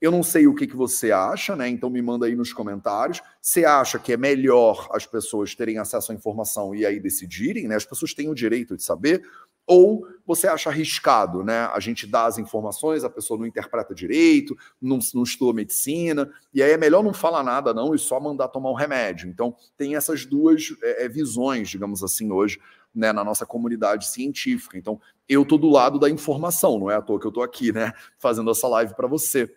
Eu 0.00 0.12
não 0.12 0.22
sei 0.22 0.46
o 0.46 0.54
que, 0.54 0.66
que 0.66 0.76
você 0.76 1.10
acha, 1.10 1.56
né? 1.56 1.68
Então 1.68 1.90
me 1.90 2.00
manda 2.00 2.26
aí 2.26 2.36
nos 2.36 2.52
comentários. 2.52 3.20
Você 3.42 3.64
acha 3.64 3.98
que 3.98 4.12
é 4.12 4.16
melhor 4.16 4.88
as 4.92 5.04
pessoas 5.04 5.54
terem 5.54 5.78
acesso 5.78 6.12
à 6.12 6.14
informação 6.14 6.74
e 6.74 6.86
aí 6.86 7.00
decidirem, 7.00 7.66
né? 7.66 7.74
As 7.74 7.84
pessoas 7.84 8.14
têm 8.14 8.28
o 8.28 8.34
direito 8.34 8.76
de 8.76 8.82
saber. 8.82 9.22
Ou 9.66 10.06
você 10.24 10.46
acha 10.46 10.70
arriscado, 10.70 11.44
né? 11.44 11.66
A 11.74 11.78
gente 11.78 12.06
dá 12.06 12.24
as 12.24 12.38
informações, 12.38 13.04
a 13.04 13.10
pessoa 13.10 13.38
não 13.38 13.46
interpreta 13.46 13.94
direito, 13.94 14.56
não, 14.80 14.98
não 15.12 15.22
estuda 15.24 15.52
medicina, 15.52 16.30
e 16.54 16.62
aí 16.62 16.70
é 16.70 16.76
melhor 16.78 17.02
não 17.02 17.12
falar 17.12 17.42
nada, 17.42 17.74
não, 17.74 17.94
e 17.94 17.98
só 17.98 18.18
mandar 18.18 18.48
tomar 18.48 18.70
um 18.70 18.74
remédio. 18.74 19.28
Então, 19.28 19.54
tem 19.76 19.94
essas 19.94 20.24
duas 20.24 20.74
é, 20.82 21.04
é 21.04 21.08
visões, 21.08 21.68
digamos 21.68 22.02
assim, 22.02 22.32
hoje, 22.32 22.58
né, 22.94 23.12
na 23.12 23.22
nossa 23.22 23.44
comunidade 23.44 24.06
científica. 24.06 24.78
Então, 24.78 24.98
eu 25.28 25.44
tô 25.44 25.58
do 25.58 25.68
lado 25.68 25.98
da 25.98 26.08
informação, 26.08 26.78
não 26.78 26.90
é 26.90 26.94
à 26.94 27.02
toa 27.02 27.20
que 27.20 27.26
eu 27.26 27.32
tô 27.32 27.42
aqui, 27.42 27.70
né, 27.70 27.92
fazendo 28.18 28.50
essa 28.50 28.66
live 28.68 28.94
para 28.94 29.06
você. 29.06 29.54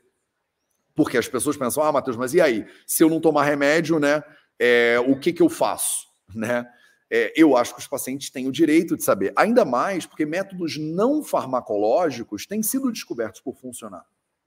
Porque 0.96 1.18
as 1.18 1.28
pessoas 1.28 1.58
pensam, 1.58 1.84
ah, 1.84 1.92
Matheus, 1.92 2.18
mas 2.18 2.34
e 2.34 2.42
aí? 2.42 2.66
Se 2.86 3.04
eu 3.04 3.10
não 3.10 3.22
tomar 3.22 3.44
remédio, 3.44 4.00
né? 4.00 4.24
É, 4.60 5.00
o 5.08 5.18
que, 5.18 5.34
que 5.34 5.42
eu 5.42 5.50
faço? 5.50 6.08
Né? 6.34 6.66
É, 7.10 7.34
eu 7.36 7.58
acho 7.58 7.74
que 7.74 7.80
os 7.80 7.88
pacientes 7.88 8.30
têm 8.30 8.48
o 8.48 8.52
direito 8.52 8.96
de 8.96 9.04
saber, 9.04 9.34
ainda 9.36 9.66
mais 9.66 10.06
porque 10.06 10.26
métodos 10.26 10.78
não 10.78 11.24
farmacológicos 11.24 12.46
têm 12.46 12.64
sido 12.64 12.92
descobertos 12.92 13.42
por 13.42 13.56
funcionar 13.58 14.06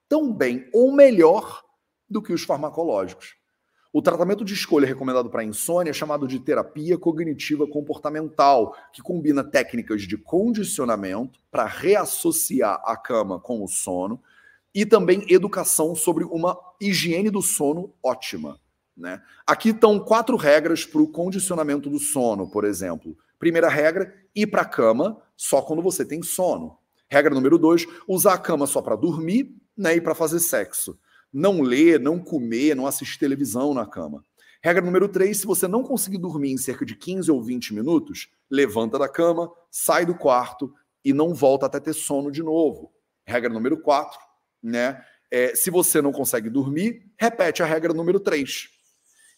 tão 0.09 0.33
bem 0.33 0.68
ou 0.72 0.92
melhor 0.92 1.62
do 2.09 2.22
que 2.22 2.33
os 2.33 2.44
farmacológicos. 2.44 3.37
O 3.92 4.02
tratamento 4.02 4.44
de 4.44 4.54
escolha 4.54 4.87
recomendado 4.87 5.30
para 5.30 5.44
insônia 5.44 5.90
é 5.90 5.92
chamado 5.92 6.26
de 6.26 6.40
terapia 6.40 6.98
cognitiva 6.98 7.66
comportamental, 7.66 8.76
que 8.92 9.00
combina 9.00 9.44
técnicas 9.44 10.02
de 10.02 10.16
condicionamento 10.16 11.38
para 11.50 11.64
reassociar 11.64 12.83
a 12.85 12.96
cama 12.96 13.38
com 13.38 13.62
o 13.62 13.68
sono 13.68 14.20
e 14.74 14.84
também 14.84 15.24
educação 15.28 15.94
sobre 15.94 16.24
uma 16.24 16.58
higiene 16.80 17.30
do 17.30 17.40
sono 17.40 17.94
ótima. 18.02 18.58
Né? 18.96 19.20
Aqui 19.46 19.70
estão 19.70 19.98
quatro 19.98 20.37
regras 20.37 20.84
para 20.84 21.00
o 21.00 21.08
condicionamento 21.08 21.88
do 21.88 21.98
sono, 21.98 22.50
por 22.50 22.64
exemplo. 22.64 23.16
Primeira 23.38 23.68
regra: 23.68 24.12
ir 24.34 24.46
para 24.46 24.62
a 24.62 24.66
cama 24.66 25.20
só 25.37 25.62
quando 25.62 25.82
você 25.82 26.04
tem 26.04 26.22
sono. 26.22 26.78
Regra 27.08 27.34
número 27.34 27.58
dois: 27.58 27.87
usar 28.08 28.34
a 28.34 28.38
cama 28.38 28.66
só 28.66 28.82
para 28.82 28.96
dormir 28.96 29.54
né, 29.76 29.96
e 29.96 30.00
para 30.00 30.14
fazer 30.14 30.40
sexo. 30.40 30.98
Não 31.32 31.60
ler, 31.60 31.98
não 31.98 32.18
comer, 32.18 32.76
não 32.76 32.87
assistir 32.87 33.18
televisão 33.18 33.74
na 33.74 33.84
cama. 33.84 34.24
Regra 34.62 34.82
número 34.82 35.08
3, 35.08 35.37
se 35.37 35.46
você 35.46 35.68
não 35.68 35.82
conseguir 35.82 36.16
dormir 36.16 36.50
em 36.50 36.56
cerca 36.56 36.87
de 36.87 36.96
15 36.96 37.30
ou 37.30 37.42
20 37.42 37.74
minutos, 37.74 38.30
levanta 38.50 38.98
da 38.98 39.06
cama, 39.06 39.52
sai 39.70 40.06
do 40.06 40.14
quarto 40.14 40.72
e 41.04 41.12
não 41.12 41.34
volta 41.34 41.66
até 41.66 41.78
ter 41.78 41.92
sono 41.92 42.30
de 42.30 42.42
novo. 42.42 42.90
Regra 43.26 43.52
número 43.52 43.76
4, 43.76 44.18
né? 44.64 45.05
É, 45.31 45.55
se 45.55 45.70
você 45.70 46.00
não 46.00 46.12
consegue 46.12 46.48
dormir, 46.48 47.03
repete 47.18 47.62
a 47.62 47.66
regra 47.66 47.92
número 47.92 48.18
3. 48.18 48.68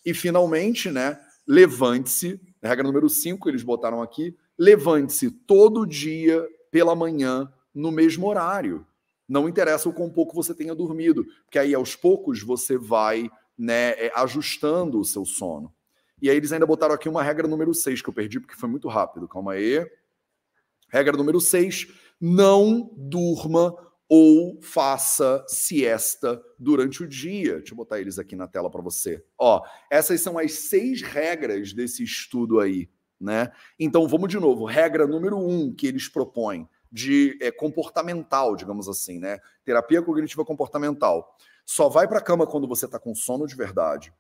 E 0.04 0.14
finalmente, 0.14 0.90
né, 0.90 1.18
levante-se, 1.46 2.40
regra 2.62 2.84
número 2.84 3.08
5, 3.08 3.48
eles 3.48 3.62
botaram 3.62 4.00
aqui, 4.00 4.36
levante-se 4.58 5.30
todo 5.30 5.86
dia 5.86 6.46
pela 6.70 6.94
manhã 6.94 7.52
no 7.74 7.90
mesmo 7.90 8.26
horário. 8.26 8.86
Não 9.28 9.48
interessa 9.48 9.88
o 9.88 9.92
quão 9.92 10.08
pouco 10.08 10.34
você 10.34 10.54
tenha 10.54 10.74
dormido, 10.74 11.26
porque 11.44 11.58
aí 11.58 11.74
aos 11.74 11.96
poucos 11.96 12.40
você 12.42 12.78
vai 12.78 13.28
né, 13.58 13.90
é, 13.92 14.12
ajustando 14.14 15.00
o 15.00 15.04
seu 15.04 15.24
sono. 15.24 15.74
E 16.20 16.30
aí 16.30 16.36
eles 16.36 16.52
ainda 16.52 16.66
botaram 16.66 16.94
aqui 16.94 17.08
uma 17.08 17.22
regra 17.22 17.48
número 17.48 17.74
6, 17.74 18.00
que 18.00 18.08
eu 18.08 18.14
perdi 18.14 18.38
porque 18.38 18.54
foi 18.54 18.68
muito 18.68 18.88
rápido. 18.88 19.28
Calma 19.28 19.52
aí. 19.52 19.86
Regra 20.88 21.16
número 21.16 21.40
6: 21.40 21.88
não 22.20 22.90
durma 22.96 23.74
ou 24.08 24.60
faça 24.62 25.44
siesta 25.48 26.40
durante 26.58 27.02
o 27.02 27.08
dia. 27.08 27.56
Deixa 27.56 27.72
eu 27.72 27.76
botar 27.76 28.00
eles 28.00 28.18
aqui 28.18 28.36
na 28.36 28.46
tela 28.46 28.70
para 28.70 28.82
você. 28.82 29.24
Ó, 29.38 29.62
essas 29.90 30.20
são 30.20 30.38
as 30.38 30.52
seis 30.52 31.02
regras 31.02 31.72
desse 31.72 32.04
estudo 32.04 32.60
aí, 32.60 32.88
né? 33.20 33.50
Então 33.78 34.06
vamos 34.06 34.28
de 34.28 34.38
novo. 34.38 34.64
Regra 34.64 35.06
número 35.06 35.36
um 35.36 35.74
que 35.74 35.86
eles 35.86 36.08
propõem 36.08 36.68
de 36.90 37.36
é, 37.42 37.50
comportamental, 37.50 38.54
digamos 38.54 38.88
assim, 38.88 39.18
né? 39.18 39.38
Terapia 39.64 40.00
cognitiva 40.02 40.44
comportamental. 40.44 41.36
Só 41.64 41.88
vai 41.88 42.06
para 42.06 42.18
a 42.18 42.22
cama 42.22 42.46
quando 42.46 42.68
você 42.68 42.86
está 42.86 42.98
com 42.98 43.14
sono 43.14 43.46
de 43.46 43.56
verdade. 43.56 44.12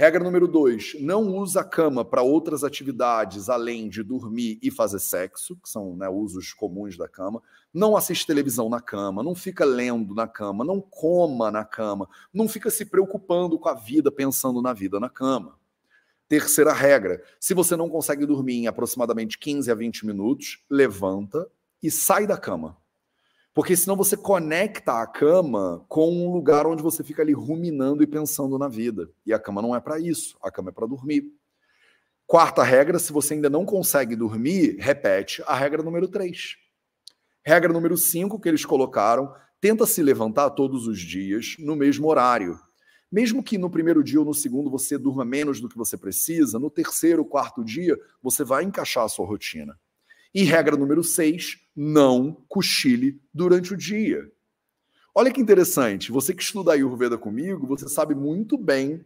Regra 0.00 0.22
número 0.22 0.46
dois: 0.46 0.94
não 1.00 1.36
usa 1.36 1.62
a 1.62 1.64
cama 1.64 2.04
para 2.04 2.22
outras 2.22 2.62
atividades 2.62 3.48
além 3.48 3.88
de 3.88 4.04
dormir 4.04 4.56
e 4.62 4.70
fazer 4.70 5.00
sexo, 5.00 5.56
que 5.56 5.68
são 5.68 5.96
né, 5.96 6.08
usos 6.08 6.52
comuns 6.52 6.96
da 6.96 7.08
cama. 7.08 7.42
Não 7.74 7.96
assiste 7.96 8.24
televisão 8.24 8.68
na 8.68 8.80
cama, 8.80 9.24
não 9.24 9.34
fica 9.34 9.64
lendo 9.64 10.14
na 10.14 10.28
cama, 10.28 10.64
não 10.64 10.80
coma 10.80 11.50
na 11.50 11.64
cama, 11.64 12.08
não 12.32 12.46
fica 12.46 12.70
se 12.70 12.84
preocupando 12.84 13.58
com 13.58 13.68
a 13.68 13.74
vida, 13.74 14.12
pensando 14.12 14.62
na 14.62 14.72
vida 14.72 15.00
na 15.00 15.10
cama. 15.10 15.58
Terceira 16.28 16.72
regra: 16.72 17.20
se 17.40 17.52
você 17.52 17.74
não 17.74 17.88
consegue 17.88 18.24
dormir 18.24 18.54
em 18.54 18.66
aproximadamente 18.68 19.36
15 19.36 19.68
a 19.68 19.74
20 19.74 20.06
minutos, 20.06 20.64
levanta 20.70 21.50
e 21.82 21.90
sai 21.90 22.24
da 22.24 22.36
cama. 22.36 22.76
Porque 23.54 23.76
senão 23.76 23.96
você 23.96 24.16
conecta 24.16 25.00
a 25.00 25.06
cama 25.06 25.84
com 25.88 26.10
um 26.10 26.32
lugar 26.32 26.66
onde 26.66 26.82
você 26.82 27.02
fica 27.02 27.22
ali 27.22 27.32
ruminando 27.32 28.02
e 28.02 28.06
pensando 28.06 28.58
na 28.58 28.68
vida. 28.68 29.10
E 29.26 29.32
a 29.32 29.38
cama 29.38 29.60
não 29.60 29.74
é 29.74 29.80
para 29.80 29.98
isso, 29.98 30.36
a 30.42 30.50
cama 30.50 30.70
é 30.70 30.72
para 30.72 30.86
dormir. 30.86 31.32
Quarta 32.26 32.62
regra, 32.62 32.98
se 32.98 33.12
você 33.12 33.34
ainda 33.34 33.48
não 33.48 33.64
consegue 33.64 34.14
dormir, 34.14 34.76
repete 34.78 35.42
a 35.46 35.54
regra 35.54 35.82
número 35.82 36.06
3. 36.06 36.56
Regra 37.44 37.72
número 37.72 37.96
5 37.96 38.38
que 38.38 38.48
eles 38.48 38.66
colocaram, 38.66 39.32
tenta 39.60 39.86
se 39.86 40.02
levantar 40.02 40.50
todos 40.50 40.86
os 40.86 41.00
dias 41.00 41.56
no 41.58 41.74
mesmo 41.74 42.06
horário. 42.06 42.60
Mesmo 43.10 43.42
que 43.42 43.56
no 43.56 43.70
primeiro 43.70 44.04
dia 44.04 44.20
ou 44.20 44.26
no 44.26 44.34
segundo 44.34 44.70
você 44.70 44.98
durma 44.98 45.24
menos 45.24 45.58
do 45.60 45.68
que 45.68 45.78
você 45.78 45.96
precisa, 45.96 46.58
no 46.58 46.70
terceiro, 46.70 47.24
quarto 47.24 47.64
dia, 47.64 47.96
você 48.22 48.44
vai 48.44 48.64
encaixar 48.64 49.04
a 49.04 49.08
sua 49.08 49.26
rotina. 49.26 49.78
E 50.34 50.44
regra 50.44 50.76
número 50.76 51.02
6, 51.02 51.58
não 51.74 52.44
cochile 52.48 53.20
durante 53.32 53.72
o 53.72 53.76
dia. 53.76 54.30
Olha 55.14 55.32
que 55.32 55.40
interessante, 55.40 56.12
você 56.12 56.34
que 56.34 56.42
estuda 56.42 56.72
Ayurveda 56.72 57.18
comigo, 57.18 57.66
você 57.66 57.88
sabe 57.88 58.14
muito 58.14 58.56
bem 58.56 59.04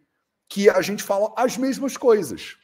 que 0.49 0.69
a 0.69 0.83
gente 0.83 1.03
fala 1.03 1.33
as 1.37 1.57
mesmas 1.57 1.97
coisas. 1.97 2.57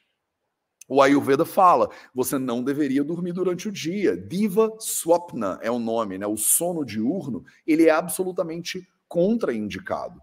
O 0.88 1.02
Ayurveda 1.02 1.44
fala, 1.44 1.90
você 2.14 2.38
não 2.38 2.62
deveria 2.62 3.04
dormir 3.04 3.32
durante 3.32 3.68
o 3.68 3.72
dia. 3.72 4.16
Diva 4.16 4.74
Swapna 4.80 5.58
é 5.62 5.70
o 5.70 5.78
nome, 5.78 6.16
né? 6.16 6.26
O 6.26 6.36
sono 6.36 6.84
diurno, 6.84 7.44
ele 7.66 7.86
é 7.86 7.90
absolutamente 7.90 8.86
contraindicado. 9.06 10.20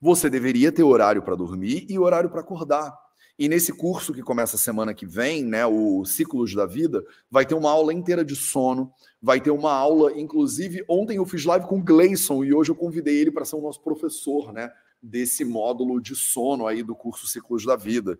Você 0.00 0.30
deveria 0.30 0.72
ter 0.72 0.84
horário 0.84 1.22
para 1.22 1.36
dormir 1.36 1.86
e 1.88 1.98
horário 1.98 2.30
para 2.30 2.40
acordar. 2.40 2.96
E 3.42 3.48
nesse 3.48 3.72
curso 3.72 4.14
que 4.14 4.22
começa 4.22 4.56
semana 4.56 4.94
que 4.94 5.04
vem, 5.04 5.42
né, 5.42 5.66
o 5.66 6.04
Ciclos 6.04 6.54
da 6.54 6.64
Vida, 6.64 7.04
vai 7.28 7.44
ter 7.44 7.56
uma 7.56 7.72
aula 7.72 7.92
inteira 7.92 8.24
de 8.24 8.36
sono, 8.36 8.92
vai 9.20 9.40
ter 9.40 9.50
uma 9.50 9.72
aula, 9.72 10.16
inclusive, 10.16 10.84
ontem 10.88 11.16
eu 11.16 11.26
fiz 11.26 11.44
live 11.44 11.66
com 11.66 11.80
o 11.80 11.82
Gleison 11.82 12.44
e 12.44 12.54
hoje 12.54 12.70
eu 12.70 12.76
convidei 12.76 13.16
ele 13.16 13.32
para 13.32 13.44
ser 13.44 13.56
o 13.56 13.60
nosso 13.60 13.82
professor, 13.82 14.52
né, 14.52 14.70
desse 15.02 15.44
módulo 15.44 16.00
de 16.00 16.14
sono 16.14 16.68
aí 16.68 16.84
do 16.84 16.94
curso 16.94 17.26
Ciclos 17.26 17.66
da 17.66 17.74
Vida. 17.74 18.16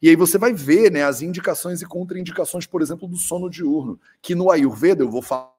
E 0.00 0.08
aí 0.08 0.14
você 0.14 0.38
vai 0.38 0.54
ver, 0.54 0.92
né, 0.92 1.02
as 1.02 1.20
indicações 1.20 1.82
e 1.82 1.84
contraindicações, 1.84 2.64
por 2.64 2.80
exemplo, 2.80 3.08
do 3.08 3.16
sono 3.16 3.50
diurno, 3.50 3.98
que 4.22 4.36
no 4.36 4.52
Ayurveda 4.52 5.02
eu 5.02 5.10
vou 5.10 5.20
falar 5.20 5.52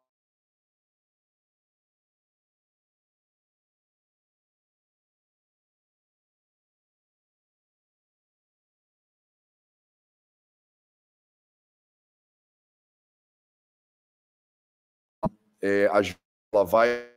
é, 15.61 15.85
ela 15.85 16.65
vai 16.65 17.11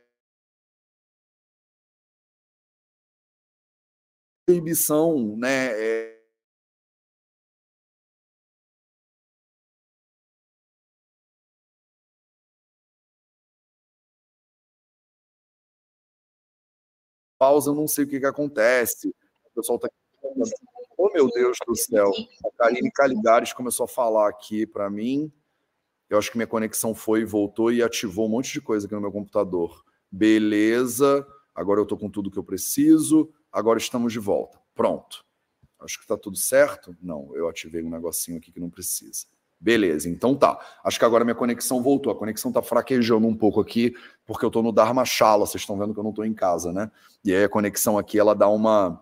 proibição, 4.45 5.35
né? 5.37 5.71
É... 5.73 6.15
Pausa, 17.37 17.69
eu 17.71 17.75
não 17.75 17.87
sei 17.87 18.05
o 18.05 18.07
que, 18.07 18.19
que 18.19 18.25
acontece. 18.25 19.09
O 19.09 19.51
pessoal 19.55 19.77
está 19.77 19.89
Oh, 20.97 21.09
meu 21.11 21.27
Deus 21.29 21.57
do 21.67 21.75
céu. 21.75 22.11
A 22.45 22.51
Karine 22.57 22.89
Caligares 22.91 23.51
começou 23.51 23.83
a 23.83 23.87
falar 23.87 24.29
aqui 24.29 24.65
para 24.65 24.89
mim. 24.89 25.31
Eu 26.09 26.17
acho 26.17 26.31
que 26.31 26.37
minha 26.37 26.47
conexão 26.47 26.93
foi 26.93 27.21
e 27.21 27.25
voltou 27.25 27.71
e 27.71 27.81
ativou 27.81 28.27
um 28.27 28.29
monte 28.29 28.53
de 28.53 28.61
coisa 28.61 28.85
aqui 28.85 28.95
no 28.95 29.01
meu 29.01 29.11
computador. 29.11 29.83
Beleza. 30.11 31.25
Agora 31.53 31.79
eu 31.79 31.83
estou 31.83 31.97
com 31.97 32.09
tudo 32.09 32.29
que 32.29 32.37
eu 32.37 32.43
preciso. 32.43 33.29
Agora 33.51 33.79
estamos 33.79 34.13
de 34.13 34.19
volta. 34.19 34.59
Pronto. 34.73 35.25
Acho 35.79 35.97
que 35.97 36.03
está 36.03 36.17
tudo 36.17 36.37
certo. 36.37 36.95
Não, 37.01 37.35
eu 37.35 37.47
ativei 37.47 37.83
um 37.83 37.89
negocinho 37.89 38.37
aqui 38.37 38.51
que 38.51 38.59
não 38.59 38.69
precisa. 38.69 39.25
Beleza, 39.59 40.09
então 40.09 40.35
tá. 40.35 40.59
Acho 40.83 40.99
que 40.99 41.05
agora 41.05 41.23
minha 41.23 41.35
conexão 41.35 41.81
voltou. 41.81 42.11
A 42.11 42.15
conexão 42.15 42.51
tá 42.51 42.61
fraquejando 42.61 43.25
um 43.25 43.35
pouco 43.35 43.61
aqui, 43.61 43.95
porque 44.25 44.45
eu 44.45 44.51
tô 44.51 44.61
no 44.61 44.71
Dharmashala. 44.71 45.45
Vocês 45.45 45.61
estão 45.61 45.77
vendo 45.77 45.93
que 45.93 45.99
eu 45.99 46.03
não 46.03 46.11
tô 46.11 46.23
em 46.23 46.33
casa, 46.33 46.73
né? 46.73 46.91
E 47.23 47.33
aí 47.33 47.43
a 47.43 47.49
conexão 47.49 47.97
aqui, 47.97 48.19
ela 48.19 48.35
dá 48.35 48.47
uma. 48.49 49.01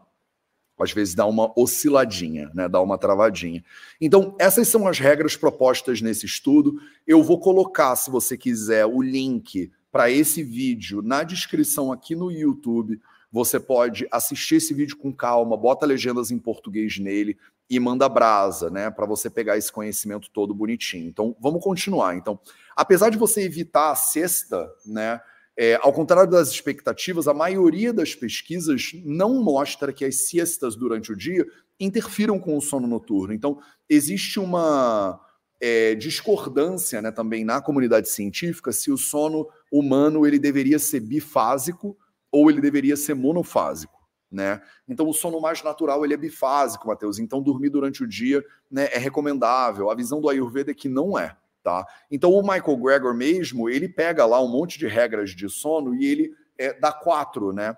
Às 0.83 0.91
vezes 0.91 1.15
dá 1.15 1.25
uma 1.25 1.51
osciladinha, 1.57 2.51
né? 2.53 2.67
Dá 2.67 2.81
uma 2.81 2.97
travadinha. 2.97 3.63
Então, 3.99 4.35
essas 4.37 4.67
são 4.67 4.87
as 4.87 4.99
regras 4.99 5.35
propostas 5.35 6.01
nesse 6.01 6.25
estudo. 6.25 6.79
Eu 7.07 7.23
vou 7.23 7.39
colocar, 7.39 7.95
se 7.95 8.11
você 8.11 8.37
quiser, 8.37 8.85
o 8.85 9.01
link 9.01 9.71
para 9.91 10.09
esse 10.09 10.43
vídeo 10.43 11.01
na 11.01 11.23
descrição 11.23 11.91
aqui 11.91 12.15
no 12.15 12.31
YouTube. 12.31 12.99
Você 13.31 13.59
pode 13.59 14.07
assistir 14.11 14.55
esse 14.55 14.73
vídeo 14.73 14.97
com 14.97 15.11
calma, 15.11 15.57
bota 15.57 15.85
legendas 15.85 16.29
em 16.29 16.37
português 16.37 16.99
nele 16.99 17.37
e 17.69 17.79
manda 17.79 18.07
brasa, 18.07 18.69
né, 18.69 18.91
para 18.91 19.05
você 19.05 19.29
pegar 19.29 19.57
esse 19.57 19.71
conhecimento 19.71 20.29
todo 20.31 20.53
bonitinho. 20.53 21.07
Então, 21.07 21.35
vamos 21.39 21.63
continuar. 21.63 22.15
Então, 22.15 22.39
apesar 22.75 23.09
de 23.09 23.17
você 23.17 23.41
evitar 23.41 23.91
a 23.91 23.95
sexta, 23.95 24.69
né, 24.85 25.19
é, 25.57 25.79
ao 25.81 25.93
contrário 25.93 26.29
das 26.29 26.49
expectativas, 26.49 27.27
a 27.27 27.33
maioria 27.33 27.93
das 27.93 28.15
pesquisas 28.15 28.91
não 29.05 29.43
mostra 29.43 29.93
que 29.93 30.03
as 30.03 30.27
siestas 30.27 30.75
durante 30.75 31.11
o 31.11 31.15
dia 31.15 31.45
interfiram 31.79 32.39
com 32.39 32.57
o 32.57 32.61
sono 32.61 32.87
noturno. 32.87 33.33
Então, 33.33 33.59
existe 33.87 34.39
uma 34.39 35.19
é, 35.61 35.95
discordância 35.95 37.01
né, 37.01 37.11
também 37.11 37.45
na 37.45 37.61
comunidade 37.61 38.09
científica 38.09 38.71
se 38.71 38.91
o 38.91 38.97
sono 38.97 39.47
humano 39.71 40.25
ele 40.25 40.37
deveria 40.37 40.77
ser 40.77 40.99
bifásico 40.99 41.97
ou 42.29 42.49
ele 42.49 42.59
deveria 42.59 42.97
ser 42.97 43.13
monofásico. 43.13 43.93
Né? 44.29 44.59
Então 44.89 45.07
o 45.07 45.13
sono 45.13 45.39
mais 45.39 45.63
natural 45.63 46.03
ele 46.03 46.15
é 46.15 46.17
bifásico, 46.17 46.87
Matheus. 46.87 47.19
Então 47.19 47.41
dormir 47.41 47.69
durante 47.69 48.03
o 48.03 48.07
dia 48.07 48.43
né, 48.69 48.89
é 48.91 48.97
recomendável. 48.97 49.89
A 49.89 49.95
visão 49.95 50.19
do 50.19 50.27
Ayurveda 50.27 50.71
é 50.71 50.73
que 50.73 50.89
não 50.89 51.17
é, 51.17 51.37
tá? 51.63 51.85
Então 52.11 52.31
o 52.31 52.41
Michael 52.41 52.77
Gregor 52.77 53.13
mesmo 53.13 53.69
ele 53.69 53.87
pega 53.87 54.25
lá 54.25 54.41
um 54.41 54.47
monte 54.47 54.77
de 54.77 54.87
regras 54.87 55.31
de 55.31 55.49
sono 55.49 55.95
e 55.95 56.05
ele 56.05 56.33
é, 56.57 56.77
dá 56.77 56.91
quatro, 56.91 57.53
né? 57.53 57.75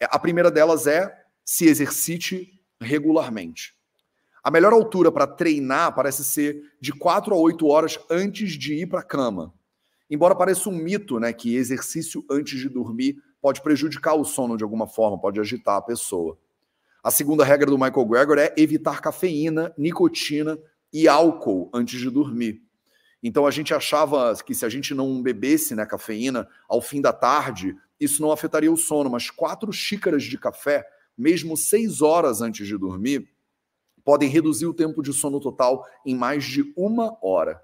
É, 0.00 0.06
a 0.10 0.18
primeira 0.18 0.50
delas 0.50 0.86
é 0.86 1.24
se 1.44 1.66
exercite 1.66 2.60
regularmente. 2.80 3.74
A 4.42 4.50
melhor 4.50 4.72
altura 4.72 5.10
para 5.10 5.26
treinar 5.26 5.94
parece 5.94 6.22
ser 6.22 6.62
de 6.80 6.92
quatro 6.92 7.34
a 7.34 7.38
oito 7.38 7.66
horas 7.66 7.98
antes 8.10 8.52
de 8.52 8.74
ir 8.74 8.86
para 8.86 9.00
a 9.00 9.04
cama. 9.04 9.52
Embora 10.10 10.34
pareça 10.34 10.68
um 10.68 10.72
mito, 10.72 11.18
né, 11.18 11.32
que 11.32 11.56
exercício 11.56 12.24
antes 12.30 12.58
de 12.58 12.68
dormir 12.68 13.16
pode 13.40 13.62
prejudicar 13.62 14.14
o 14.14 14.24
sono 14.24 14.56
de 14.56 14.62
alguma 14.62 14.86
forma, 14.86 15.18
pode 15.18 15.40
agitar 15.40 15.76
a 15.76 15.82
pessoa. 15.82 16.38
A 17.02 17.10
segunda 17.10 17.44
regra 17.44 17.70
do 17.70 17.78
Michael 17.78 18.06
Gregor 18.06 18.38
é 18.38 18.54
evitar 18.56 19.00
cafeína, 19.00 19.74
nicotina 19.76 20.58
e 20.92 21.08
álcool 21.08 21.70
antes 21.72 22.00
de 22.00 22.08
dormir. 22.08 22.63
Então 23.26 23.46
a 23.46 23.50
gente 23.50 23.72
achava 23.72 24.36
que 24.44 24.54
se 24.54 24.66
a 24.66 24.68
gente 24.68 24.92
não 24.92 25.22
bebesse 25.22 25.74
né, 25.74 25.86
cafeína 25.86 26.46
ao 26.68 26.82
fim 26.82 27.00
da 27.00 27.10
tarde, 27.10 27.74
isso 27.98 28.20
não 28.20 28.30
afetaria 28.30 28.70
o 28.70 28.76
sono, 28.76 29.08
mas 29.08 29.30
quatro 29.30 29.72
xícaras 29.72 30.24
de 30.24 30.36
café, 30.36 30.86
mesmo 31.16 31.56
seis 31.56 32.02
horas 32.02 32.42
antes 32.42 32.66
de 32.66 32.76
dormir, 32.76 33.26
podem 34.04 34.28
reduzir 34.28 34.66
o 34.66 34.74
tempo 34.74 35.02
de 35.02 35.10
sono 35.14 35.40
total 35.40 35.86
em 36.04 36.14
mais 36.14 36.44
de 36.44 36.70
uma 36.76 37.16
hora. 37.22 37.62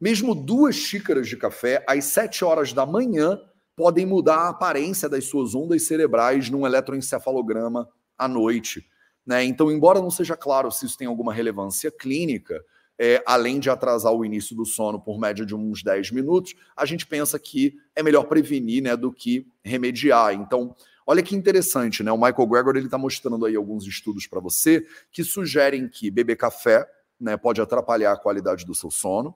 Mesmo 0.00 0.34
duas 0.34 0.74
xícaras 0.74 1.28
de 1.28 1.36
café 1.36 1.84
às 1.88 2.06
sete 2.06 2.44
horas 2.44 2.72
da 2.72 2.84
manhã 2.84 3.38
podem 3.76 4.04
mudar 4.04 4.38
a 4.38 4.48
aparência 4.48 5.08
das 5.08 5.26
suas 5.26 5.54
ondas 5.54 5.84
cerebrais 5.84 6.50
num 6.50 6.66
eletroencefalograma 6.66 7.88
à 8.18 8.26
noite. 8.26 8.84
Né? 9.24 9.44
Então, 9.44 9.70
embora 9.70 10.00
não 10.00 10.10
seja 10.10 10.36
claro 10.36 10.72
se 10.72 10.84
isso 10.84 10.98
tem 10.98 11.06
alguma 11.06 11.32
relevância 11.32 11.92
clínica, 11.92 12.60
é, 12.98 13.22
além 13.26 13.60
de 13.60 13.68
atrasar 13.68 14.12
o 14.12 14.24
início 14.24 14.56
do 14.56 14.64
sono 14.64 15.00
por 15.00 15.18
média 15.18 15.44
de 15.44 15.54
uns 15.54 15.82
10 15.82 16.10
minutos, 16.12 16.54
a 16.76 16.86
gente 16.86 17.06
pensa 17.06 17.38
que 17.38 17.76
é 17.94 18.02
melhor 18.02 18.24
prevenir 18.24 18.82
né, 18.82 18.96
do 18.96 19.12
que 19.12 19.46
remediar. 19.62 20.32
Então, 20.32 20.74
olha 21.06 21.22
que 21.22 21.36
interessante, 21.36 22.02
né? 22.02 22.10
O 22.10 22.16
Michael 22.16 22.46
Gregor 22.46 22.76
está 22.76 22.96
mostrando 22.96 23.44
aí 23.44 23.54
alguns 23.54 23.86
estudos 23.86 24.26
para 24.26 24.40
você 24.40 24.86
que 25.12 25.22
sugerem 25.22 25.88
que 25.88 26.10
beber 26.10 26.36
café 26.36 26.86
né, 27.20 27.36
pode 27.36 27.60
atrapalhar 27.60 28.12
a 28.12 28.18
qualidade 28.18 28.64
do 28.64 28.74
seu 28.74 28.90
sono. 28.90 29.34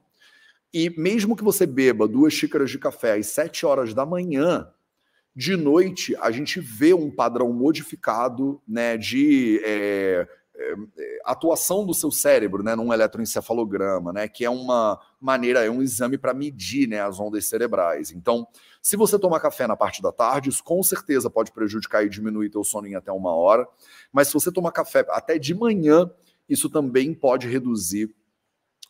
E 0.73 0.89
mesmo 0.91 1.37
que 1.37 1.45
você 1.45 1.67
beba 1.67 2.07
duas 2.07 2.33
xícaras 2.33 2.71
de 2.71 2.79
café 2.79 3.15
às 3.15 3.27
7 3.27 3.67
horas 3.67 3.93
da 3.93 4.07
manhã, 4.07 4.69
de 5.35 5.57
noite 5.57 6.17
a 6.17 6.31
gente 6.31 6.61
vê 6.61 6.95
um 6.95 7.11
padrão 7.11 7.53
modificado 7.53 8.61
né, 8.67 8.97
de 8.97 9.61
é, 9.65 10.29
atuação 11.25 11.85
do 11.85 11.95
seu 11.95 12.11
cérebro 12.11 12.63
né, 12.63 12.75
num 12.75 12.93
eletroencefalograma, 12.93 14.13
né, 14.13 14.29
que 14.29 14.45
é 14.45 14.51
uma 14.51 15.01
maneira, 15.21 15.65
é 15.65 15.71
um 15.71 15.83
exame 15.83 16.19
para 16.19 16.35
medir 16.35 16.89
né, 16.89 17.01
as 17.01 17.21
ondas 17.21 17.47
cerebrais. 17.47 18.11
Então, 18.11 18.47
se 18.83 18.97
você 18.97 19.19
tomar 19.19 19.41
café 19.41 19.67
na 19.67 19.77
parte 19.77 20.03
da 20.03 20.13
tarde, 20.13 20.49
isso 20.49 20.63
com 20.63 20.83
certeza 20.83 21.31
pode 21.31 21.53
prejudicar 21.53 22.05
e 22.05 22.09
diminuir 22.09 22.51
teu 22.51 22.65
sono 22.65 22.87
em 22.87 22.95
até 22.95 23.13
uma 23.13 23.35
hora. 23.35 23.67
Mas 24.13 24.29
se 24.29 24.35
você 24.35 24.51
tomar 24.51 24.73
café 24.73 25.05
até 25.11 25.39
de 25.39 25.55
manhã, 25.55 26.11
isso 26.49 26.69
também 26.69 27.15
pode 27.15 27.49
reduzir 27.49 28.15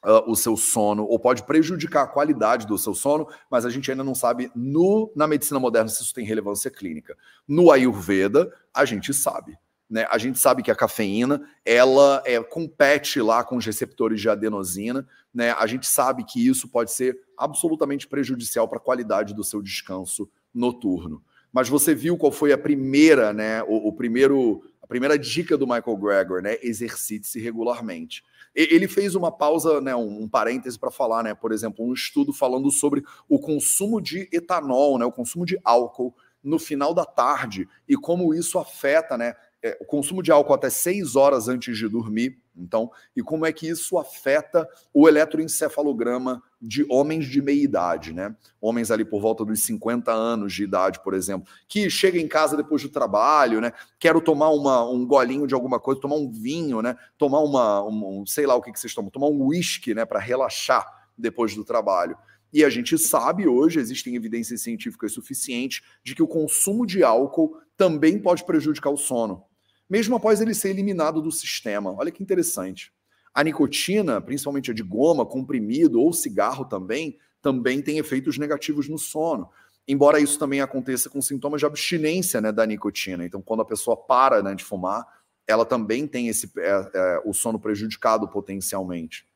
Uh, 0.03 0.31
o 0.31 0.35
seu 0.35 0.57
sono, 0.57 1.05
ou 1.05 1.19
pode 1.19 1.43
prejudicar 1.43 2.05
a 2.05 2.07
qualidade 2.07 2.67
do 2.67 2.79
seu 2.79 2.95
sono, 2.95 3.29
mas 3.51 3.67
a 3.67 3.69
gente 3.69 3.91
ainda 3.91 4.03
não 4.03 4.15
sabe 4.15 4.51
no, 4.57 5.13
na 5.15 5.27
medicina 5.27 5.61
moderna 5.61 5.91
se 5.91 6.03
isso 6.03 6.15
tem 6.15 6.25
relevância 6.25 6.71
clínica. 6.71 7.15
No 7.47 7.71
Ayurveda, 7.71 8.51
a 8.73 8.87
gente 8.87 9.13
sabe. 9.13 9.59
Né? 9.91 10.07
A 10.09 10.19
gente 10.19 10.39
sabe 10.39 10.63
que 10.63 10.71
a 10.71 10.77
cafeína 10.77 11.43
ela 11.65 12.23
é, 12.25 12.41
compete 12.41 13.21
lá 13.21 13.43
com 13.43 13.57
os 13.57 13.67
receptores 13.67 14.21
de 14.21 14.29
adenosina. 14.29 15.07
Né? 15.35 15.51
A 15.51 15.67
gente 15.67 15.87
sabe 15.87 16.25
que 16.25 16.47
isso 16.47 16.69
pode 16.69 16.93
ser 16.93 17.19
absolutamente 17.37 18.07
prejudicial 18.07 18.69
para 18.69 18.79
a 18.79 18.83
qualidade 18.83 19.35
do 19.35 19.43
seu 19.43 19.61
descanso 19.61 20.31
noturno. 20.55 21.23
Mas 21.53 21.69
você 21.69 21.95
viu 21.95 22.17
qual 22.17 22.31
foi 22.31 22.53
a 22.53 22.59
primeira, 22.59 23.33
né? 23.33 23.61
O, 23.65 23.89
o 23.89 23.93
primeiro, 23.93 24.63
a 24.81 24.87
primeira 24.87 25.19
dica 25.19 25.59
do 25.59 25.67
Michael 25.67 25.97
Gregor, 25.97 26.41
né? 26.41 26.57
Exercite-se 26.63 27.41
regularmente. 27.41 28.23
Ele 28.55 28.89
fez 28.89 29.15
uma 29.15 29.31
pausa, 29.31 29.81
né, 29.81 29.95
um 29.95 30.29
parêntese 30.29 30.77
para 30.77 30.91
falar, 30.91 31.23
né, 31.23 31.35
por 31.35 31.53
exemplo, 31.53 31.87
um 31.87 31.93
estudo 31.93 32.33
falando 32.33 32.69
sobre 32.69 33.05
o 33.29 33.39
consumo 33.39 34.01
de 34.01 34.29
etanol, 34.33 34.99
né, 34.99 35.05
o 35.05 35.13
consumo 35.13 35.47
de 35.47 35.57
álcool 35.63 36.13
no 36.43 36.59
final 36.59 36.93
da 36.93 37.05
tarde 37.05 37.69
e 37.89 37.97
como 37.97 38.35
isso 38.35 38.59
afeta, 38.59 39.17
né, 39.17 39.35
é, 39.63 39.77
o 39.81 39.85
consumo 39.85 40.23
de 40.23 40.33
álcool 40.33 40.55
até 40.55 40.71
seis 40.71 41.17
horas 41.17 41.49
antes 41.49 41.77
de 41.77 41.89
dormir, 41.89 42.39
então, 42.57 42.91
e 43.17 43.23
como 43.23 43.47
é 43.47 43.53
que 43.53 43.69
isso 43.69 43.99
afeta 43.99 44.69
o 44.93 45.09
eletroencefalograma 45.09 46.43
de 46.61 46.85
homens 46.91 47.27
de 47.27 47.41
meia 47.41 47.63
idade, 47.63 48.13
né? 48.13 48.35
Homens 48.61 48.91
ali 48.91 49.05
por 49.05 49.21
volta 49.21 49.45
dos 49.45 49.63
50 49.63 50.13
anos 50.13 50.53
de 50.53 50.65
idade, 50.65 51.03
por 51.03 51.15
exemplo, 51.15 51.51
que 51.69 51.89
chega 51.89 52.19
em 52.19 52.29
casa 52.29 52.57
depois 52.57 52.83
do 52.83 52.89
trabalho, 52.89 53.61
né? 53.61 53.73
Quero 53.99 54.21
tomar 54.21 54.51
uma, 54.51 54.89
um 54.89 55.07
golinho 55.07 55.47
de 55.47 55.55
alguma 55.55 55.81
coisa, 55.81 56.01
tomar 56.01 56.17
um 56.17 56.31
vinho, 56.31 56.83
né? 56.83 56.97
Tomar 57.17 57.41
uma, 57.41 57.83
um, 57.87 58.25
sei 58.27 58.47
lá 58.47 58.55
o 58.55 58.63
que, 58.63 58.73
que 58.73 58.81
vocês 58.81 58.95
tomam, 58.95 59.11
tomar 59.11 59.29
um 59.29 59.47
whisky, 59.47 59.95
né? 59.95 60.05
Para 60.05 60.19
relaxar 60.19 60.87
depois 61.17 61.55
do 61.55 61.65
trabalho. 61.65 62.17
E 62.53 62.65
a 62.65 62.69
gente 62.69 62.99
sabe 62.99 63.47
hoje, 63.47 63.79
existem 63.79 64.17
evidências 64.17 64.63
científicas 64.63 65.13
suficientes 65.13 65.83
de 66.03 66.15
que 66.15 66.23
o 66.23 66.27
consumo 66.27 66.85
de 66.85 67.05
álcool 67.05 67.57
também 67.77 68.19
pode 68.19 68.45
prejudicar 68.45 68.91
o 68.91 68.97
sono 68.97 69.50
mesmo 69.91 70.15
após 70.15 70.41
ele 70.41 70.55
ser 70.55 70.71
eliminado 70.71 71.21
do 71.21 71.33
sistema. 71.33 71.93
Olha 71.93 72.13
que 72.13 72.23
interessante. 72.23 72.93
A 73.35 73.43
nicotina, 73.43 74.21
principalmente 74.21 74.71
a 74.71 74.75
de 74.75 74.85
goma, 74.85 75.27
comprimido 75.27 76.01
ou 76.01 76.13
cigarro 76.13 76.65
também, 76.65 77.19
também 77.43 77.83
tem 77.83 77.99
efeitos 77.99 78.39
negativos 78.39 78.89
no 78.89 78.99
sono. 78.99 79.51
Embora 79.89 80.21
isso 80.21 80.39
também 80.39 80.61
aconteça 80.61 81.11
com 81.11 81.21
sintomas 81.21 81.61
de 81.61 81.67
abstinência 81.67 82.41
né, 82.41 82.53
da 82.53 82.65
nicotina. 82.65 83.25
Então, 83.25 83.43
quando 83.43 83.63
a 83.63 83.65
pessoa 83.65 83.97
para 83.97 84.41
né, 84.43 84.55
de 84.55 84.63
fumar, 84.63 85.05
ela 85.47 85.65
também 85.65 86.07
tem 86.07 86.29
esse, 86.29 86.53
é, 86.59 86.91
é, 86.95 87.23
o 87.25 87.33
sono 87.33 87.59
prejudicado 87.59 88.29
potencialmente. 88.29 89.27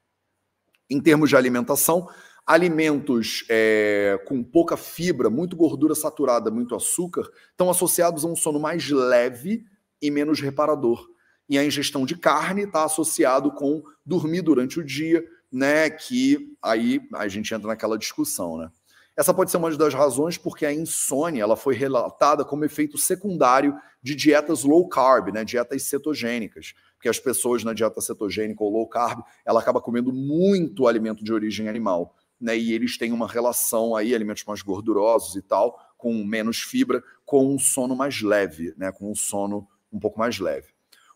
Em 0.88 1.00
termos 1.00 1.30
de 1.30 1.36
alimentação, 1.36 2.08
alimentos 2.46 3.44
é, 3.48 4.20
com 4.26 4.44
pouca 4.44 4.76
fibra, 4.76 5.30
muito 5.30 5.56
gordura 5.56 5.94
saturada, 5.94 6.50
muito 6.50 6.76
açúcar, 6.76 7.28
estão 7.50 7.70
associados 7.70 8.24
a 8.24 8.28
um 8.28 8.36
sono 8.36 8.60
mais 8.60 8.88
leve 8.88 9.64
e 10.06 10.10
menos 10.10 10.40
reparador. 10.40 11.08
E 11.48 11.58
a 11.58 11.64
ingestão 11.64 12.04
de 12.04 12.16
carne 12.16 12.64
está 12.64 12.84
associado 12.84 13.50
com 13.52 13.82
dormir 14.04 14.42
durante 14.42 14.78
o 14.78 14.84
dia, 14.84 15.24
né? 15.50 15.88
Que 15.88 16.54
aí 16.62 17.00
a 17.14 17.26
gente 17.26 17.54
entra 17.54 17.68
naquela 17.68 17.96
discussão, 17.96 18.58
né? 18.58 18.70
Essa 19.16 19.32
pode 19.32 19.50
ser 19.50 19.56
uma 19.58 19.74
das 19.76 19.94
razões 19.94 20.36
porque 20.36 20.66
a 20.66 20.72
insônia 20.72 21.42
ela 21.42 21.56
foi 21.56 21.74
relatada 21.74 22.44
como 22.44 22.64
efeito 22.64 22.98
secundário 22.98 23.74
de 24.02 24.14
dietas 24.14 24.64
low 24.64 24.88
carb, 24.88 25.32
né, 25.32 25.44
dietas 25.44 25.84
cetogênicas, 25.84 26.74
porque 26.96 27.08
as 27.08 27.20
pessoas 27.20 27.62
na 27.62 27.72
dieta 27.72 28.00
cetogênica 28.00 28.62
ou 28.62 28.70
low 28.70 28.88
carb, 28.88 29.20
ela 29.46 29.60
acaba 29.60 29.80
comendo 29.80 30.12
muito 30.12 30.88
alimento 30.88 31.24
de 31.24 31.32
origem 31.32 31.68
animal. 31.68 32.16
né? 32.40 32.58
E 32.58 32.72
eles 32.72 32.98
têm 32.98 33.12
uma 33.12 33.28
relação 33.28 33.94
aí, 33.94 34.14
alimentos 34.14 34.44
mais 34.44 34.60
gordurosos 34.62 35.36
e 35.36 35.42
tal, 35.42 35.78
com 35.96 36.12
menos 36.24 36.58
fibra, 36.58 37.02
com 37.24 37.54
um 37.54 37.58
sono 37.58 37.94
mais 37.96 38.20
leve, 38.20 38.74
né? 38.76 38.92
Com 38.92 39.10
um 39.10 39.14
sono 39.14 39.66
um 39.94 40.00
pouco 40.00 40.18
mais 40.18 40.38
leve. 40.38 40.68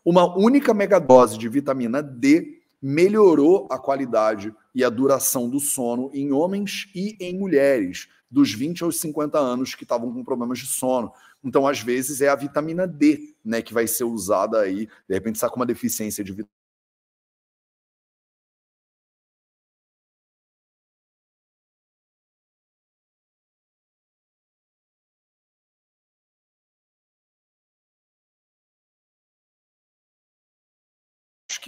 Uma 0.03 0.37
única 0.37 0.73
megadose 0.73 1.37
de 1.37 1.49
vitamina 1.49 2.01
D 2.01 2.61
melhorou 2.81 3.67
a 3.69 3.77
qualidade 3.77 4.53
e 4.73 4.83
a 4.83 4.89
duração 4.89 5.49
do 5.49 5.59
sono 5.59 6.09
em 6.13 6.31
homens 6.31 6.89
e 6.95 7.17
em 7.19 7.37
mulheres 7.37 8.07
dos 8.31 8.53
20 8.53 8.83
aos 8.83 8.99
50 8.99 9.37
anos 9.37 9.75
que 9.75 9.83
estavam 9.83 10.13
com 10.13 10.23
problemas 10.23 10.59
de 10.59 10.67
sono. 10.67 11.11
Então, 11.43 11.67
às 11.67 11.81
vezes, 11.81 12.21
é 12.21 12.29
a 12.29 12.35
vitamina 12.35 12.87
D, 12.87 13.33
né, 13.43 13.61
que 13.61 13.73
vai 13.73 13.87
ser 13.87 14.03
usada 14.03 14.59
aí, 14.59 14.87
de 15.07 15.13
repente 15.13 15.35
está 15.35 15.49
com 15.49 15.57
uma 15.57 15.65
deficiência 15.65 16.23
de 16.23 16.33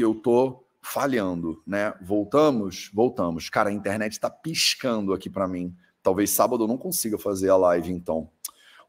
que 0.02 0.06
eu 0.06 0.16
tô 0.16 0.66
falhando, 0.82 1.62
né? 1.66 1.94
Voltamos, 2.02 2.90
voltamos. 2.92 3.52
Cara, 3.52 3.70
a 3.70 3.74
internet 3.74 4.14
está 4.14 4.32
piscando 4.32 5.14
aqui 5.14 5.30
para 5.30 5.48
mim. 5.48 5.76
Talvez 6.02 6.32
sábado 6.32 6.64
eu 6.64 6.68
não 6.68 6.76
consiga 6.76 7.20
fazer 7.20 7.50
a 7.50 7.56
live, 7.56 7.92
então. 7.92 8.28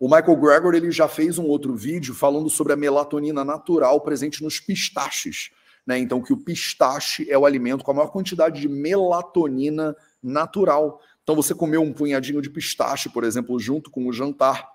O 0.00 0.06
Michael 0.06 0.36
Gregor 0.36 0.74
ele 0.74 0.90
já 0.90 1.06
fez 1.06 1.36
um 1.36 1.44
outro 1.44 1.76
vídeo 1.76 2.14
falando 2.14 2.48
sobre 2.48 2.72
a 2.72 2.76
melatonina 2.76 3.44
natural 3.44 4.00
presente 4.00 4.42
nos 4.42 4.58
pistaches, 4.58 5.50
né? 5.86 5.98
Então 5.98 6.22
que 6.22 6.32
o 6.32 6.38
pistache 6.38 7.30
é 7.30 7.36
o 7.36 7.44
alimento 7.44 7.84
com 7.84 7.90
a 7.90 7.94
maior 7.94 8.08
quantidade 8.08 8.58
de 8.58 8.68
melatonina 8.68 9.94
natural. 10.22 10.98
Então 11.22 11.36
você 11.36 11.54
comer 11.54 11.76
um 11.76 11.92
punhadinho 11.92 12.40
de 12.40 12.48
pistache, 12.48 13.10
por 13.10 13.22
exemplo, 13.22 13.60
junto 13.60 13.90
com 13.90 14.06
o 14.06 14.12
jantar, 14.14 14.66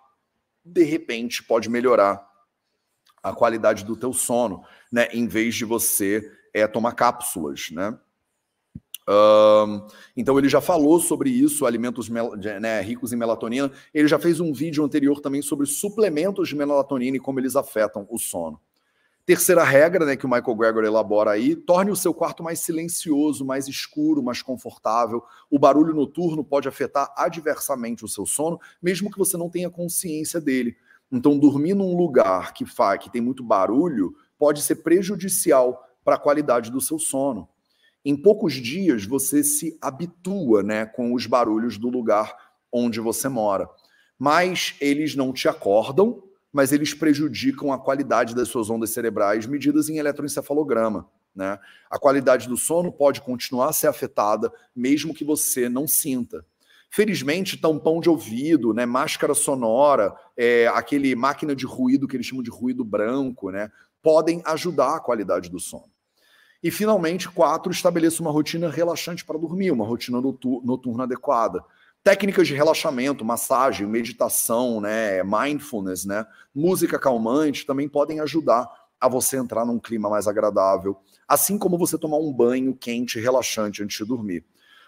de 0.64 0.84
repente 0.84 1.44
pode 1.44 1.68
melhorar 1.68 2.27
a 3.30 3.34
qualidade 3.34 3.86
do 3.86 3.96
teu 3.96 4.14
sono, 4.14 4.64
né? 4.92 5.08
Em 5.14 5.28
vez 5.28 5.56
de 5.56 5.66
você 5.66 6.32
é, 6.54 6.68
tomar 6.68 6.94
cápsulas, 6.94 7.70
né? 7.72 7.98
Um, 9.10 9.88
então 10.18 10.38
ele 10.38 10.50
já 10.50 10.60
falou 10.60 11.00
sobre 11.00 11.30
isso, 11.30 11.66
alimentos 11.66 12.10
né, 12.10 12.82
ricos 12.82 13.14
em 13.14 13.16
melatonina. 13.16 13.72
Ele 13.94 14.08
já 14.08 14.20
fez 14.20 14.40
um 14.40 14.52
vídeo 14.52 14.84
anterior 14.84 15.22
também 15.22 15.42
sobre 15.42 15.66
suplementos 15.66 16.50
de 16.50 16.56
melatonina 16.56 17.16
e 17.16 17.20
como 17.20 17.40
eles 17.40 17.56
afetam 17.56 18.06
o 18.10 18.20
sono. 18.20 18.60
Terceira 19.26 19.64
regra, 19.64 20.06
né, 20.06 20.16
que 20.16 20.26
o 20.26 20.30
Michael 20.30 20.56
Gregor 20.56 20.86
elabora 20.86 21.32
aí, 21.32 21.54
torne 21.54 21.92
o 21.92 21.98
seu 21.98 22.14
quarto 22.14 22.42
mais 22.42 22.60
silencioso, 22.60 23.44
mais 23.44 23.68
escuro, 23.68 24.24
mais 24.24 24.42
confortável. 24.42 25.22
O 25.50 25.60
barulho 25.60 25.94
noturno 25.94 26.46
pode 26.46 26.68
afetar 26.68 27.14
adversamente 27.16 28.06
o 28.06 28.08
seu 28.08 28.26
sono, 28.26 28.58
mesmo 28.82 29.12
que 29.12 29.18
você 29.18 29.36
não 29.36 29.50
tenha 29.50 29.70
consciência 29.70 30.40
dele. 30.40 30.78
Então, 31.12 31.40
dormir 31.40 31.74
num 31.74 31.96
lugar 31.96 32.54
que, 32.54 32.66
faz, 32.66 33.02
que 33.02 33.12
tem 33.12 33.22
muito 33.22 33.44
barulho 33.44 34.14
pode 34.38 34.62
ser 34.62 34.78
prejudicial 34.78 35.84
para 36.04 36.16
a 36.16 36.20
qualidade 36.20 36.70
do 36.72 36.82
seu 36.82 37.00
sono. 37.00 37.48
Em 38.04 38.16
poucos 38.16 38.54
dias, 38.54 39.06
você 39.06 39.44
se 39.44 39.78
habitua 39.82 40.64
né, 40.64 40.86
com 40.86 41.14
os 41.14 41.26
barulhos 41.26 41.78
do 41.78 41.90
lugar 41.90 42.36
onde 42.72 43.00
você 43.00 43.28
mora. 43.28 43.70
Mas 44.18 44.76
eles 44.80 45.16
não 45.16 45.34
te 45.34 45.48
acordam, 45.48 46.24
mas 46.52 46.72
eles 46.72 46.94
prejudicam 46.94 47.72
a 47.72 47.78
qualidade 47.78 48.34
das 48.34 48.48
suas 48.48 48.70
ondas 48.70 48.92
cerebrais 48.92 49.46
medidas 49.46 49.90
em 49.90 49.98
eletroencefalograma. 49.98 51.10
Né? 51.36 51.60
A 51.90 52.00
qualidade 52.00 52.48
do 52.48 52.58
sono 52.58 52.92
pode 52.92 53.22
continuar 53.22 53.70
a 53.70 53.74
ser 53.74 53.88
afetada, 53.88 54.52
mesmo 54.76 55.14
que 55.14 55.24
você 55.24 55.70
não 55.70 55.86
sinta. 55.86 56.46
Felizmente, 56.90 57.58
tampão 57.58 58.00
de 58.00 58.10
ouvido, 58.10 58.74
né, 58.74 58.86
máscara 58.86 59.34
sonora, 59.34 60.16
é, 60.36 60.68
aquele 60.68 61.16
máquina 61.16 61.56
de 61.56 61.66
ruído 61.66 62.08
que 62.08 62.16
eles 62.16 62.26
chamam 62.26 62.44
de 62.44 62.50
ruído 62.50 62.84
branco, 62.84 63.52
né, 63.52 63.70
podem 64.02 64.42
ajudar 64.46 64.96
a 64.96 65.00
qualidade 65.00 65.50
do 65.50 65.60
sono. 65.60 65.92
E, 66.64 66.72
finalmente, 66.72 67.30
quatro, 67.30 67.72
estabeleça 67.72 68.22
uma 68.22 68.32
rotina 68.32 68.70
relaxante 68.70 69.24
para 69.24 69.38
dormir, 69.38 69.72
uma 69.72 69.86
rotina 69.86 70.20
noturna 70.20 71.04
adequada. 71.04 71.64
Técnicas 72.04 72.48
de 72.48 72.56
relaxamento, 72.56 73.26
massagem, 73.26 73.86
meditação, 73.86 74.80
né, 74.80 75.22
mindfulness, 75.24 76.06
né, 76.06 76.26
música 76.56 76.98
calmante 76.98 77.66
também 77.66 77.88
podem 77.88 78.22
ajudar 78.22 78.68
a 79.00 79.08
você 79.08 79.38
entrar 79.38 79.66
num 79.66 79.78
clima 79.78 80.10
mais 80.10 80.28
agradável, 80.28 80.98
assim 81.28 81.58
como 81.58 81.78
você 81.78 81.98
tomar 81.98 82.18
um 82.18 82.34
banho 82.34 82.74
quente 82.74 83.20
e 83.20 83.22
relaxante 83.22 83.84
antes 83.84 83.98
de 83.98 84.06
dormir. 84.06 84.44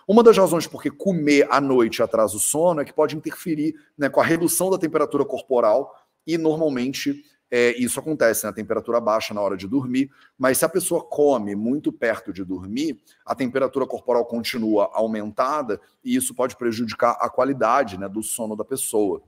Uma 0.09 0.23
das 0.23 0.35
razões 0.35 0.65
por 0.65 0.81
que 0.81 0.89
comer 0.89 1.47
à 1.51 1.61
noite 1.61 2.01
atrasa 2.01 2.35
o 2.35 2.39
sono 2.39 2.81
é 2.81 2.83
que 2.83 2.91
pode 2.91 3.15
interferir 3.15 3.75
né, 3.95 4.09
com 4.09 4.19
a 4.19 4.23
redução 4.23 4.71
da 4.71 4.77
temperatura 4.79 5.23
corporal 5.23 5.95
e 6.25 6.35
normalmente 6.35 7.23
é, 7.51 7.77
isso 7.77 7.99
acontece 7.99 8.43
na 8.43 8.49
né, 8.49 8.55
temperatura 8.55 8.99
baixa 8.99 9.35
na 9.35 9.41
hora 9.41 9.55
de 9.55 9.67
dormir, 9.67 10.09
mas 10.35 10.57
se 10.57 10.65
a 10.65 10.69
pessoa 10.69 11.03
come 11.03 11.55
muito 11.55 11.91
perto 11.91 12.33
de 12.33 12.43
dormir, 12.43 12.99
a 13.23 13.35
temperatura 13.35 13.85
corporal 13.85 14.25
continua 14.25 14.89
aumentada 14.93 15.79
e 16.03 16.15
isso 16.15 16.33
pode 16.33 16.55
prejudicar 16.55 17.15
a 17.21 17.29
qualidade 17.29 17.95
né, 17.95 18.09
do 18.09 18.23
sono 18.23 18.55
da 18.55 18.65
pessoa. 18.65 19.21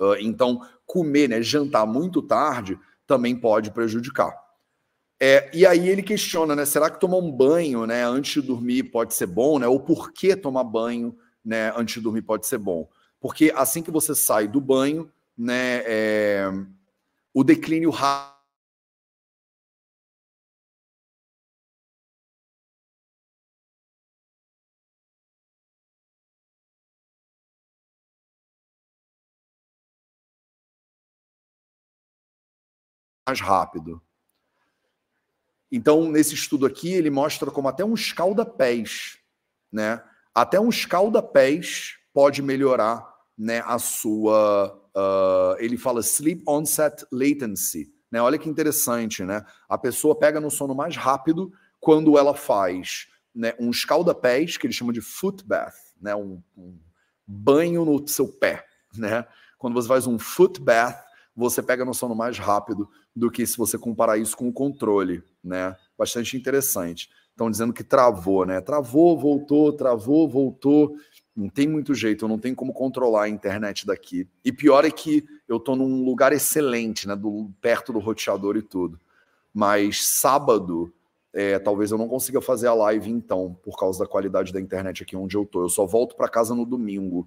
Uh, 0.00 0.14
então, 0.20 0.64
comer, 0.86 1.28
né, 1.28 1.42
jantar 1.42 1.84
muito 1.84 2.22
tarde 2.22 2.78
também 3.08 3.34
pode 3.34 3.72
prejudicar. 3.72 4.49
É, 5.22 5.50
e 5.52 5.66
aí 5.66 5.88
ele 5.88 6.02
questiona, 6.02 6.56
né? 6.56 6.64
Será 6.64 6.88
que 6.90 6.98
tomar 6.98 7.18
um 7.18 7.30
banho, 7.30 7.86
né, 7.86 8.04
antes 8.04 8.32
de 8.34 8.42
dormir 8.48 8.84
pode 8.84 9.14
ser 9.14 9.26
bom, 9.26 9.58
né? 9.58 9.66
Ou 9.66 9.78
por 9.80 10.12
que 10.12 10.34
tomar 10.34 10.64
banho, 10.64 11.16
né, 11.44 11.72
antes 11.76 11.94
de 11.96 12.00
dormir 12.00 12.22
pode 12.22 12.46
ser 12.46 12.58
bom? 12.58 12.88
Porque 13.20 13.52
assim 13.54 13.82
que 13.82 13.90
você 13.90 14.14
sai 14.14 14.48
do 14.48 14.60
banho, 14.60 15.10
né, 15.36 15.82
é, 15.84 16.50
o 17.34 17.44
declínio 17.44 17.90
rápido 17.90 18.38
mais 33.26 33.40
rápido. 33.40 34.02
Então, 35.70 36.10
nesse 36.10 36.34
estudo 36.34 36.66
aqui, 36.66 36.92
ele 36.92 37.10
mostra 37.10 37.50
como 37.50 37.68
até 37.68 37.84
um 37.84 37.94
escalda-pés, 37.94 39.18
né? 39.72 40.02
Até 40.34 40.58
um 40.58 40.68
escalda-pés 40.68 41.96
pode 42.12 42.42
melhorar 42.42 43.06
né, 43.38 43.62
a 43.64 43.78
sua. 43.78 44.76
Uh, 44.94 45.56
ele 45.58 45.76
fala 45.76 46.00
sleep 46.00 46.42
onset 46.46 47.04
latency. 47.12 47.92
Né? 48.10 48.20
Olha 48.20 48.38
que 48.38 48.48
interessante, 48.48 49.24
né? 49.24 49.44
A 49.68 49.78
pessoa 49.78 50.18
pega 50.18 50.40
no 50.40 50.50
sono 50.50 50.74
mais 50.74 50.96
rápido 50.96 51.52
quando 51.78 52.18
ela 52.18 52.34
faz 52.34 53.06
né, 53.34 53.54
um 53.58 53.70
escalda-pés, 53.70 54.56
que 54.56 54.66
ele 54.66 54.74
chama 54.74 54.92
de 54.92 55.00
foot 55.00 55.44
bath, 55.44 55.76
né? 56.00 56.14
Um, 56.14 56.42
um 56.56 56.78
banho 57.26 57.84
no 57.84 58.06
seu 58.08 58.26
pé. 58.28 58.66
Né? 58.96 59.24
Quando 59.56 59.74
você 59.74 59.86
faz 59.86 60.06
um 60.06 60.18
foot 60.18 60.60
bath, 60.60 61.00
você 61.40 61.62
pega 61.62 61.84
no 61.84 61.94
sono 61.94 62.14
mais 62.14 62.38
rápido 62.38 62.88
do 63.16 63.30
que 63.30 63.46
se 63.46 63.56
você 63.56 63.78
comparar 63.78 64.18
isso 64.18 64.36
com 64.36 64.48
o 64.48 64.52
controle, 64.52 65.22
né? 65.42 65.74
Bastante 65.98 66.36
interessante. 66.36 67.08
Estão 67.30 67.50
dizendo 67.50 67.72
que 67.72 67.82
travou, 67.82 68.44
né? 68.44 68.60
Travou, 68.60 69.18
voltou, 69.18 69.72
travou, 69.72 70.28
voltou. 70.28 70.94
Não 71.34 71.48
tem 71.48 71.66
muito 71.66 71.94
jeito, 71.94 72.28
não 72.28 72.38
tenho 72.38 72.54
como 72.54 72.72
controlar 72.72 73.24
a 73.24 73.28
internet 73.28 73.86
daqui. 73.86 74.28
E 74.44 74.52
pior 74.52 74.84
é 74.84 74.90
que 74.90 75.24
eu 75.48 75.56
estou 75.56 75.74
num 75.74 76.04
lugar 76.04 76.32
excelente, 76.32 77.08
né? 77.08 77.16
Do, 77.16 77.50
perto 77.60 77.92
do 77.92 77.98
roteador 77.98 78.56
e 78.56 78.62
tudo. 78.62 79.00
Mas 79.52 80.06
sábado, 80.06 80.92
é, 81.32 81.58
talvez 81.58 81.90
eu 81.90 81.98
não 81.98 82.08
consiga 82.08 82.40
fazer 82.40 82.66
a 82.66 82.74
live 82.74 83.10
então, 83.10 83.56
por 83.62 83.78
causa 83.78 84.00
da 84.00 84.06
qualidade 84.06 84.52
da 84.52 84.60
internet 84.60 85.02
aqui 85.02 85.16
onde 85.16 85.36
eu 85.36 85.46
tô. 85.46 85.62
Eu 85.62 85.68
só 85.68 85.86
volto 85.86 86.14
para 86.14 86.28
casa 86.28 86.54
no 86.54 86.66
domingo. 86.66 87.26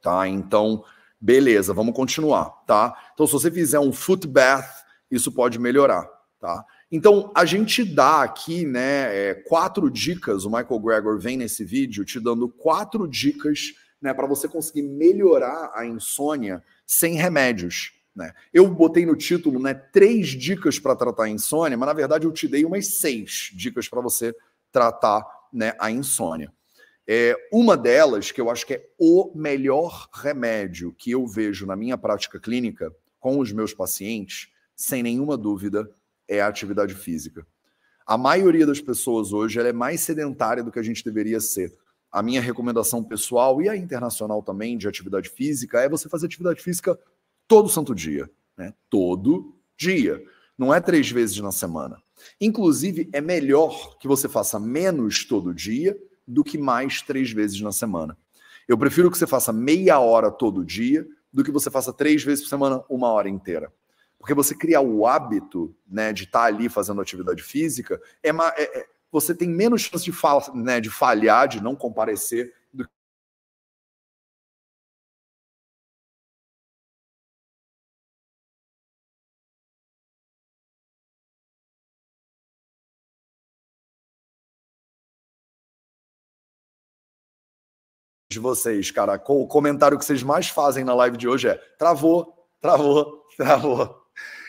Tá? 0.00 0.26
Então, 0.26 0.84
Beleza, 1.24 1.72
vamos 1.72 1.94
continuar, 1.94 2.46
tá? 2.66 2.92
Então, 3.14 3.28
se 3.28 3.32
você 3.32 3.48
fizer 3.48 3.78
um 3.78 3.92
foot 3.92 4.26
bath, 4.26 4.68
isso 5.08 5.30
pode 5.30 5.56
melhorar, 5.56 6.04
tá? 6.40 6.64
Então, 6.90 7.30
a 7.32 7.44
gente 7.44 7.84
dá 7.84 8.24
aqui, 8.24 8.66
né, 8.66 9.28
é, 9.30 9.34
quatro 9.34 9.88
dicas. 9.88 10.44
O 10.44 10.50
Michael 10.50 10.80
Gregor 10.80 11.20
vem 11.20 11.36
nesse 11.36 11.64
vídeo 11.64 12.04
te 12.04 12.18
dando 12.18 12.48
quatro 12.48 13.06
dicas, 13.06 13.72
né, 14.00 14.12
para 14.12 14.26
você 14.26 14.48
conseguir 14.48 14.82
melhorar 14.82 15.70
a 15.76 15.86
insônia 15.86 16.60
sem 16.84 17.14
remédios. 17.14 17.92
Né? 18.16 18.32
Eu 18.52 18.66
botei 18.66 19.06
no 19.06 19.14
título, 19.14 19.62
né, 19.62 19.74
três 19.74 20.30
dicas 20.30 20.80
para 20.80 20.96
tratar 20.96 21.26
a 21.26 21.30
insônia, 21.30 21.78
mas 21.78 21.86
na 21.86 21.94
verdade 21.94 22.26
eu 22.26 22.32
te 22.32 22.48
dei 22.48 22.64
umas 22.64 22.98
seis 22.98 23.52
dicas 23.54 23.88
para 23.88 24.00
você 24.00 24.34
tratar, 24.72 25.24
né, 25.52 25.72
a 25.78 25.88
insônia. 25.88 26.52
É, 27.06 27.36
uma 27.52 27.76
delas, 27.76 28.30
que 28.30 28.40
eu 28.40 28.48
acho 28.48 28.66
que 28.66 28.74
é 28.74 28.86
o 28.98 29.32
melhor 29.34 30.08
remédio 30.12 30.94
que 30.96 31.10
eu 31.10 31.26
vejo 31.26 31.66
na 31.66 31.74
minha 31.74 31.98
prática 31.98 32.38
clínica 32.38 32.94
com 33.18 33.38
os 33.38 33.52
meus 33.52 33.74
pacientes, 33.74 34.48
sem 34.76 35.02
nenhuma 35.02 35.36
dúvida, 35.36 35.90
é 36.28 36.40
a 36.40 36.46
atividade 36.46 36.94
física. 36.94 37.46
A 38.06 38.16
maioria 38.16 38.66
das 38.66 38.80
pessoas 38.80 39.32
hoje 39.32 39.60
é 39.60 39.72
mais 39.72 40.00
sedentária 40.00 40.62
do 40.62 40.70
que 40.70 40.78
a 40.78 40.82
gente 40.82 41.04
deveria 41.04 41.40
ser. 41.40 41.76
a 42.10 42.22
minha 42.22 42.42
recomendação 42.42 43.02
pessoal 43.02 43.62
e 43.62 43.70
a 43.70 43.76
internacional 43.76 44.42
também 44.42 44.76
de 44.76 44.86
atividade 44.86 45.30
física 45.30 45.80
é 45.80 45.88
você 45.88 46.10
fazer 46.10 46.26
atividade 46.26 46.60
física 46.60 46.98
todo 47.48 47.70
santo 47.70 47.94
dia, 47.94 48.30
né? 48.54 48.74
Todo 48.90 49.56
dia. 49.78 50.22
Não 50.58 50.74
é 50.74 50.78
três 50.78 51.10
vezes 51.10 51.38
na 51.38 51.50
semana. 51.50 51.96
Inclusive, 52.38 53.08
é 53.14 53.20
melhor 53.22 53.96
que 53.98 54.06
você 54.06 54.28
faça 54.28 54.60
menos 54.60 55.24
todo 55.24 55.54
dia 55.54 55.98
do 56.26 56.44
que 56.44 56.58
mais 56.58 57.02
três 57.02 57.30
vezes 57.30 57.60
na 57.60 57.72
semana. 57.72 58.16
Eu 58.68 58.78
prefiro 58.78 59.10
que 59.10 59.18
você 59.18 59.26
faça 59.26 59.52
meia 59.52 59.98
hora 59.98 60.30
todo 60.30 60.64
dia 60.64 61.06
do 61.32 61.42
que 61.42 61.50
você 61.50 61.70
faça 61.70 61.92
três 61.92 62.22
vezes 62.22 62.44
por 62.44 62.50
semana, 62.50 62.84
uma 62.88 63.08
hora 63.08 63.28
inteira. 63.28 63.72
Porque 64.18 64.34
você 64.34 64.54
criar 64.54 64.80
o 64.80 65.06
hábito 65.06 65.74
né, 65.88 66.12
de 66.12 66.24
estar 66.24 66.40
tá 66.40 66.44
ali 66.44 66.68
fazendo 66.68 67.00
atividade 67.00 67.42
física, 67.42 68.00
é, 68.22 68.28
é, 68.30 68.80
é 68.80 68.86
você 69.10 69.34
tem 69.34 69.48
menos 69.48 69.82
chance 69.82 70.04
de, 70.04 70.12
né, 70.54 70.80
de 70.80 70.88
falhar, 70.88 71.46
de 71.46 71.62
não 71.62 71.76
comparecer, 71.76 72.54
de 88.32 88.40
vocês, 88.40 88.90
cara. 88.90 89.20
O 89.28 89.46
comentário 89.46 89.98
que 89.98 90.04
vocês 90.04 90.22
mais 90.22 90.48
fazem 90.48 90.84
na 90.84 90.94
live 90.94 91.16
de 91.16 91.28
hoje 91.28 91.48
é: 91.48 91.54
travou, 91.78 92.46
travou, 92.60 93.24
travou. 93.36 94.02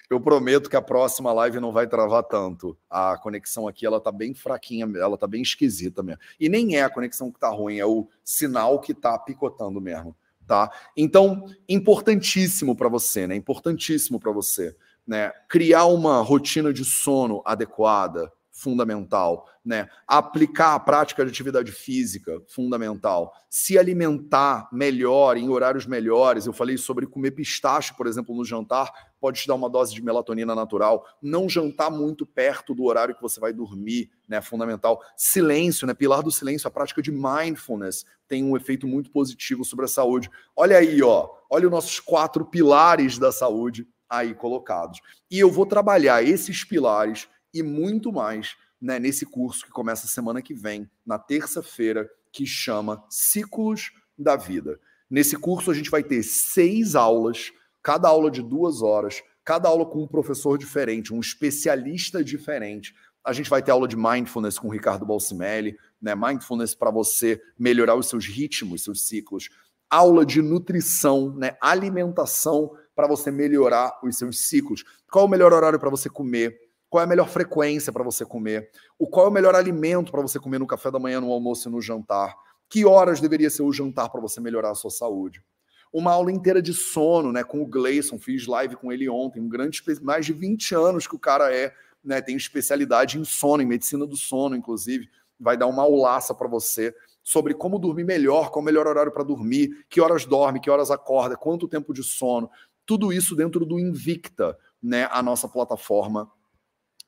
Eu 0.10 0.20
prometo 0.20 0.70
que 0.70 0.76
a 0.76 0.82
próxima 0.82 1.34
live 1.34 1.60
não 1.60 1.72
vai 1.72 1.88
travar 1.88 2.24
tanto. 2.24 2.78
A 2.90 3.18
conexão 3.18 3.68
aqui 3.68 3.86
ela 3.86 4.00
tá 4.00 4.12
bem 4.12 4.34
fraquinha, 4.34 4.88
ela 4.98 5.18
tá 5.18 5.26
bem 5.26 5.42
esquisita 5.42 6.04
mesmo. 6.04 6.22
E 6.40 6.50
nem 6.50 6.76
é 6.76 6.84
a 6.84 6.90
conexão 6.90 7.32
que 7.32 7.40
tá 7.40 7.50
ruim, 7.50 7.80
é 7.80 7.86
o 7.86 8.08
sinal 8.24 8.80
que 8.80 8.94
tá 8.94 9.18
picotando 9.18 9.82
mesmo, 9.82 10.16
tá? 10.46 10.72
Então, 10.96 11.46
importantíssimo 11.68 12.76
para 12.76 12.90
você, 12.90 13.26
né? 13.26 13.36
Importantíssimo 13.36 14.20
para 14.20 14.32
você, 14.32 14.76
né? 15.08 15.32
Criar 15.50 15.86
uma 15.86 16.22
rotina 16.22 16.72
de 16.72 16.86
sono 16.86 17.42
adequada, 17.46 18.32
fundamental, 18.64 19.46
né? 19.64 19.90
Aplicar 20.08 20.74
a 20.74 20.80
prática 20.80 21.26
de 21.26 21.30
atividade 21.30 21.72
física, 21.72 22.42
fundamental. 22.48 23.34
Se 23.50 23.78
alimentar 23.78 24.70
melhor, 24.72 25.36
em 25.36 25.50
horários 25.50 25.86
melhores. 25.86 26.46
Eu 26.46 26.54
falei 26.54 26.78
sobre 26.78 27.06
comer 27.06 27.32
pistache, 27.32 27.94
por 27.94 28.08
exemplo, 28.08 28.34
no 28.34 28.46
jantar, 28.46 28.90
pode 29.20 29.42
te 29.42 29.48
dar 29.48 29.56
uma 29.56 29.70
dose 29.70 29.94
de 29.94 30.02
melatonina 30.02 30.56
natural. 30.56 31.06
Não 31.22 31.50
jantar 31.50 31.92
muito 31.92 32.26
perto 32.26 32.74
do 32.74 32.86
horário 32.86 33.14
que 33.14 33.22
você 33.22 33.40
vai 33.40 33.52
dormir, 33.52 34.10
né? 34.28 34.42
Fundamental. 34.42 35.02
Silêncio, 35.18 35.86
né? 35.86 35.94
Pilar 35.94 36.24
do 36.24 36.32
silêncio, 36.32 36.68
a 36.68 36.72
prática 36.72 37.02
de 37.02 37.12
mindfulness 37.12 38.06
tem 38.30 38.44
um 38.44 38.56
efeito 38.56 38.88
muito 38.88 39.12
positivo 39.12 39.66
sobre 39.66 39.86
a 39.86 39.90
saúde. 39.90 40.32
Olha 40.56 40.78
aí, 40.78 41.04
ó. 41.04 41.30
Olha 41.50 41.68
os 41.68 41.72
nossos 41.72 42.00
quatro 42.00 42.46
pilares 42.46 43.18
da 43.18 43.32
saúde 43.32 43.86
aí 44.10 44.34
colocados. 44.34 45.00
E 45.30 45.40
eu 45.40 45.52
vou 45.52 45.66
trabalhar 45.66 46.24
esses 46.24 46.64
pilares 46.64 47.28
e 47.54 47.62
muito 47.62 48.12
mais 48.12 48.56
né, 48.82 49.00
nesse 49.00 49.26
curso 49.26 49.66
que 49.66 49.72
começa 49.72 50.08
semana 50.08 50.42
que 50.42 50.54
vem, 50.54 50.90
na 51.06 51.18
terça-feira, 51.18 52.10
que 52.32 52.46
chama 52.46 53.06
Ciclos 53.10 53.92
da 54.18 54.36
Vida. 54.36 54.80
Nesse 55.10 55.38
curso 55.38 55.72
a 55.72 55.74
gente 55.74 55.90
vai 55.90 56.04
ter 56.04 56.24
seis 56.24 56.96
aulas, 56.96 57.52
cada 57.82 58.10
aula 58.10 58.32
de 58.32 58.42
duas 58.42 58.82
horas, 58.82 59.22
cada 59.46 59.70
aula 59.70 59.86
com 59.86 60.04
um 60.04 60.08
professor 60.08 60.58
diferente, 60.58 61.14
um 61.14 61.20
especialista 61.20 62.24
diferente. 62.24 62.96
A 63.24 63.32
gente 63.32 63.50
vai 63.50 63.62
ter 63.62 63.72
aula 63.72 63.88
de 63.88 63.96
mindfulness 63.96 64.58
com 64.58 64.68
o 64.68 64.72
Ricardo 64.72 65.06
Balsimelli, 65.06 65.78
né? 66.02 66.16
Mindfulness 66.16 66.76
para 66.76 66.92
você 66.92 67.42
melhorar 67.58 67.96
os 67.96 68.08
seus 68.08 68.26
ritmos, 68.26 68.84
seus 68.84 69.08
ciclos. 69.08 69.50
Aula 69.90 70.26
de 70.26 70.42
nutrição, 70.42 71.34
né? 71.36 71.56
Alimentação 71.62 72.72
para 72.96 73.08
você 73.08 73.32
melhorar 73.32 74.00
os 74.04 74.18
seus 74.18 74.48
ciclos. 74.48 74.84
Qual 75.10 75.26
o 75.26 75.30
melhor 75.30 75.54
horário 75.54 75.80
para 75.80 75.90
você 75.90 76.10
comer? 76.10 76.58
Qual 76.94 77.02
é 77.02 77.06
a 77.06 77.08
melhor 77.08 77.28
frequência 77.28 77.92
para 77.92 78.04
você 78.04 78.24
comer, 78.24 78.70
o 79.00 79.08
qual 79.08 79.26
é 79.26 79.30
o 79.30 79.32
melhor 79.32 79.56
alimento 79.56 80.12
para 80.12 80.22
você 80.22 80.40
comer 80.40 80.60
no 80.60 80.68
café 80.68 80.92
da 80.92 81.00
manhã, 81.00 81.20
no 81.20 81.32
almoço 81.32 81.68
e 81.68 81.72
no 81.72 81.82
jantar, 81.82 82.36
que 82.70 82.86
horas 82.86 83.20
deveria 83.20 83.50
ser 83.50 83.64
o 83.64 83.74
jantar 83.74 84.12
para 84.12 84.22
você 84.22 84.40
melhorar 84.40 84.70
a 84.70 84.76
sua 84.76 84.92
saúde. 84.92 85.44
Uma 85.92 86.12
aula 86.12 86.32
inteira 86.32 86.62
de 86.62 86.72
sono, 86.72 87.32
né, 87.32 87.44
com 87.44 87.64
o 87.64 87.66
Gleison, 87.66 88.20
fiz 88.20 88.46
live 88.46 88.76
com 88.76 88.92
ele 88.92 89.10
ontem, 89.10 89.42
um 89.42 89.50
grande 89.50 89.82
mais 90.04 90.24
de 90.24 90.34
20 90.34 90.76
anos 90.76 91.08
que 91.08 91.16
o 91.16 91.20
cara 91.20 91.52
é, 91.52 91.74
né, 92.04 92.22
tem 92.22 92.36
especialidade 92.36 93.18
em 93.18 93.24
sono, 93.24 93.64
em 93.64 93.66
medicina 93.66 94.06
do 94.06 94.16
sono, 94.16 94.56
inclusive, 94.56 95.10
vai 95.40 95.58
dar 95.58 95.66
uma 95.66 95.82
aulaça 95.82 96.32
para 96.36 96.48
você 96.48 96.94
sobre 97.24 97.56
como 97.56 97.80
dormir 97.80 98.04
melhor, 98.04 98.52
qual 98.52 98.62
o 98.62 98.66
melhor 98.66 98.86
horário 98.86 99.12
para 99.12 99.24
dormir, 99.24 99.84
que 99.90 100.00
horas 100.00 100.26
dorme, 100.26 100.60
que 100.60 100.70
horas 100.70 100.92
acorda, 100.92 101.36
quanto 101.36 101.68
tempo 101.68 101.92
de 101.92 102.04
sono, 102.04 102.52
tudo 102.86 103.12
isso 103.12 103.36
dentro 103.36 103.66
do 103.66 103.80
Invicta, 103.80 104.56
né, 104.80 105.10
a 105.12 105.24
nossa 105.24 105.50
plataforma 105.50 106.30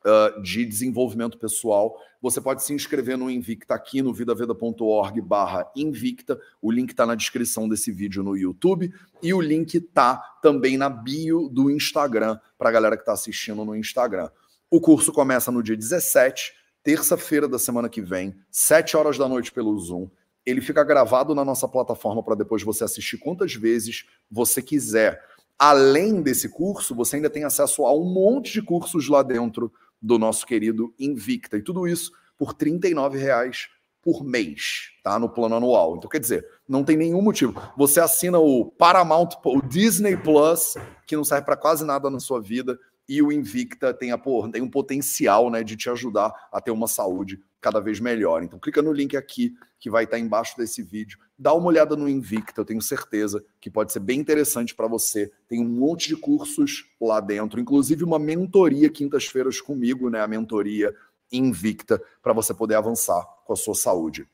uh, 0.06 0.42
de 0.42 0.64
desenvolvimento 0.66 1.38
pessoal. 1.38 1.98
Você 2.22 2.40
pode 2.40 2.64
se 2.64 2.74
inscrever 2.74 3.18
no 3.18 3.30
Invicta 3.30 3.74
aqui 3.74 4.02
no 4.02 4.14
vidaveda.org 4.14 5.22
barra 5.22 5.70
Invicta. 5.76 6.40
O 6.62 6.72
link 6.72 6.92
está 6.92 7.06
na 7.06 7.16
descrição 7.16 7.68
desse 7.68 7.92
vídeo 7.92 8.24
no 8.24 8.38
YouTube 8.38 8.94
e 9.22 9.34
o 9.34 9.42
link 9.42 9.76
está 9.76 10.18
também 10.42 10.78
na 10.78 10.90
bio 10.90 11.50
do 11.50 11.70
Instagram, 11.72 12.40
para 12.58 12.70
a 12.70 12.72
galera 12.72 12.96
que 12.96 13.02
está 13.02 13.14
assistindo 13.14 13.66
no 13.66 13.76
Instagram. 13.76 14.30
O 14.70 14.80
curso 14.80 15.12
começa 15.12 15.52
no 15.52 15.62
dia 15.62 15.76
17, 15.76 16.54
terça-feira 16.84 17.48
da 17.48 17.60
semana 17.60 17.90
que 17.90 18.02
vem, 18.02 18.36
7 18.52 18.98
horas 18.98 19.18
da 19.18 19.28
noite 19.28 19.52
pelo 19.52 19.78
Zoom. 19.78 20.10
Ele 20.46 20.62
fica 20.62 20.84
gravado 20.84 21.34
na 21.34 21.44
nossa 21.44 21.68
plataforma 21.68 22.22
para 22.22 22.36
depois 22.36 22.62
você 22.62 22.84
assistir 22.84 23.18
quantas 23.18 23.56
vezes 23.56 24.06
você 24.30 24.62
quiser. 24.62 25.20
Além 25.58 26.22
desse 26.22 26.50
curso, 26.50 26.94
você 26.94 27.16
ainda 27.16 27.30
tem 27.30 27.44
acesso 27.44 27.86
a 27.86 27.96
um 27.96 28.04
monte 28.04 28.52
de 28.54 28.62
cursos 28.62 29.08
lá 29.08 29.24
dentro 29.24 29.72
do 30.06 30.20
nosso 30.20 30.46
querido 30.46 30.94
Invicta. 31.00 31.58
E 31.58 31.64
tudo 31.64 31.88
isso 31.88 32.12
por 32.38 32.56
R$ 32.60 33.18
reais 33.18 33.70
por 34.02 34.24
mês, 34.24 34.92
tá? 35.04 35.18
No 35.18 35.28
plano 35.28 35.56
anual. 35.56 35.96
Então, 35.98 36.08
quer 36.08 36.20
dizer, 36.20 36.46
não 36.70 36.84
tem 36.84 36.96
nenhum 36.96 37.24
motivo. 37.24 37.60
Você 37.76 38.00
assina 38.00 38.38
o 38.38 38.66
Paramount, 38.66 39.30
o 39.44 39.62
Disney 39.64 40.16
Plus, 40.16 40.76
que 41.08 41.16
não 41.16 41.24
serve 41.24 41.44
para 41.44 41.58
quase 41.58 41.84
nada 41.84 42.08
na 42.08 42.20
sua 42.20 42.40
vida, 42.40 42.78
e 43.08 43.22
o 43.22 43.32
Invicta 43.32 43.94
tem, 43.94 44.12
a, 44.12 44.22
tem 44.52 44.62
um 44.62 44.70
potencial 44.70 45.50
né, 45.50 45.64
de 45.64 45.76
te 45.76 45.90
ajudar 45.90 46.34
a 46.52 46.60
ter 46.60 46.72
uma 46.72 46.88
saúde 46.88 47.40
cada 47.62 47.80
vez 47.80 48.00
melhor. 48.00 48.44
Então, 48.44 48.60
clica 48.60 48.82
no 48.82 48.92
link 48.92 49.16
aqui 49.18 49.54
que 49.80 49.90
vai 49.90 50.04
estar 50.04 50.20
embaixo 50.20 50.58
desse 50.58 50.82
vídeo. 50.82 51.20
Dá 51.38 51.54
uma 51.54 51.68
olhada 51.68 51.96
no 51.96 52.08
Invicta, 52.08 52.62
eu 52.62 52.66
tenho 52.66 52.82
certeza 52.82 53.44
que 53.60 53.70
pode 53.70 53.92
ser 53.92 54.00
bem 54.00 54.20
interessante 54.20 54.74
para 54.74 54.88
você. 54.88 55.32
Tem 55.48 55.60
um 55.60 55.68
monte 55.68 56.08
de 56.08 56.16
cursos 56.16 56.86
lá 57.00 57.20
dentro, 57.20 57.60
inclusive 57.60 58.04
uma 58.04 58.20
mentoria 58.20 58.90
quintas-feiras 58.90 59.60
comigo, 59.62 60.10
né? 60.10 60.22
A 60.22 60.28
mentoria 60.28 60.94
Invicta, 61.32 62.02
para 62.22 62.34
você 62.34 62.54
poder 62.54 62.76
avançar 62.76 63.24
com 63.46 63.54
a 63.54 63.56
sua 63.56 63.76
saúde. 63.76 64.28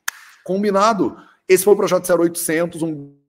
Combinado? 0.44 1.18
Esse 1.48 1.64
foi 1.64 1.74
o 1.74 1.78
Projeto 1.78 2.10
0800, 2.10 2.82
um 2.82 3.21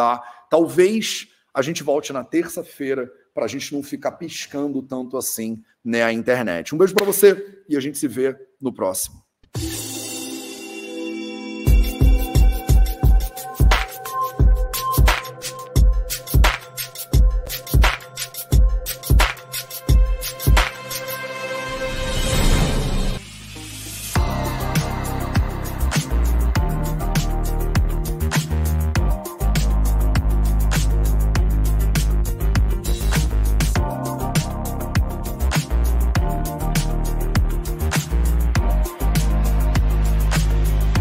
tá? 0.00 0.46
Talvez 0.48 1.28
a 1.52 1.60
gente 1.60 1.82
volte 1.82 2.10
na 2.10 2.24
terça-feira 2.24 3.12
para 3.34 3.44
a 3.44 3.48
gente 3.48 3.74
não 3.74 3.82
ficar 3.82 4.12
piscando 4.12 4.80
tanto 4.80 5.18
assim 5.18 5.62
né, 5.84 6.02
a 6.02 6.10
internet. 6.10 6.74
Um 6.74 6.78
beijo 6.78 6.94
para 6.94 7.04
você 7.04 7.62
e 7.68 7.76
a 7.76 7.80
gente 7.80 7.98
se 7.98 8.08
vê 8.08 8.34
no 8.58 8.72
próximo. 8.72 9.22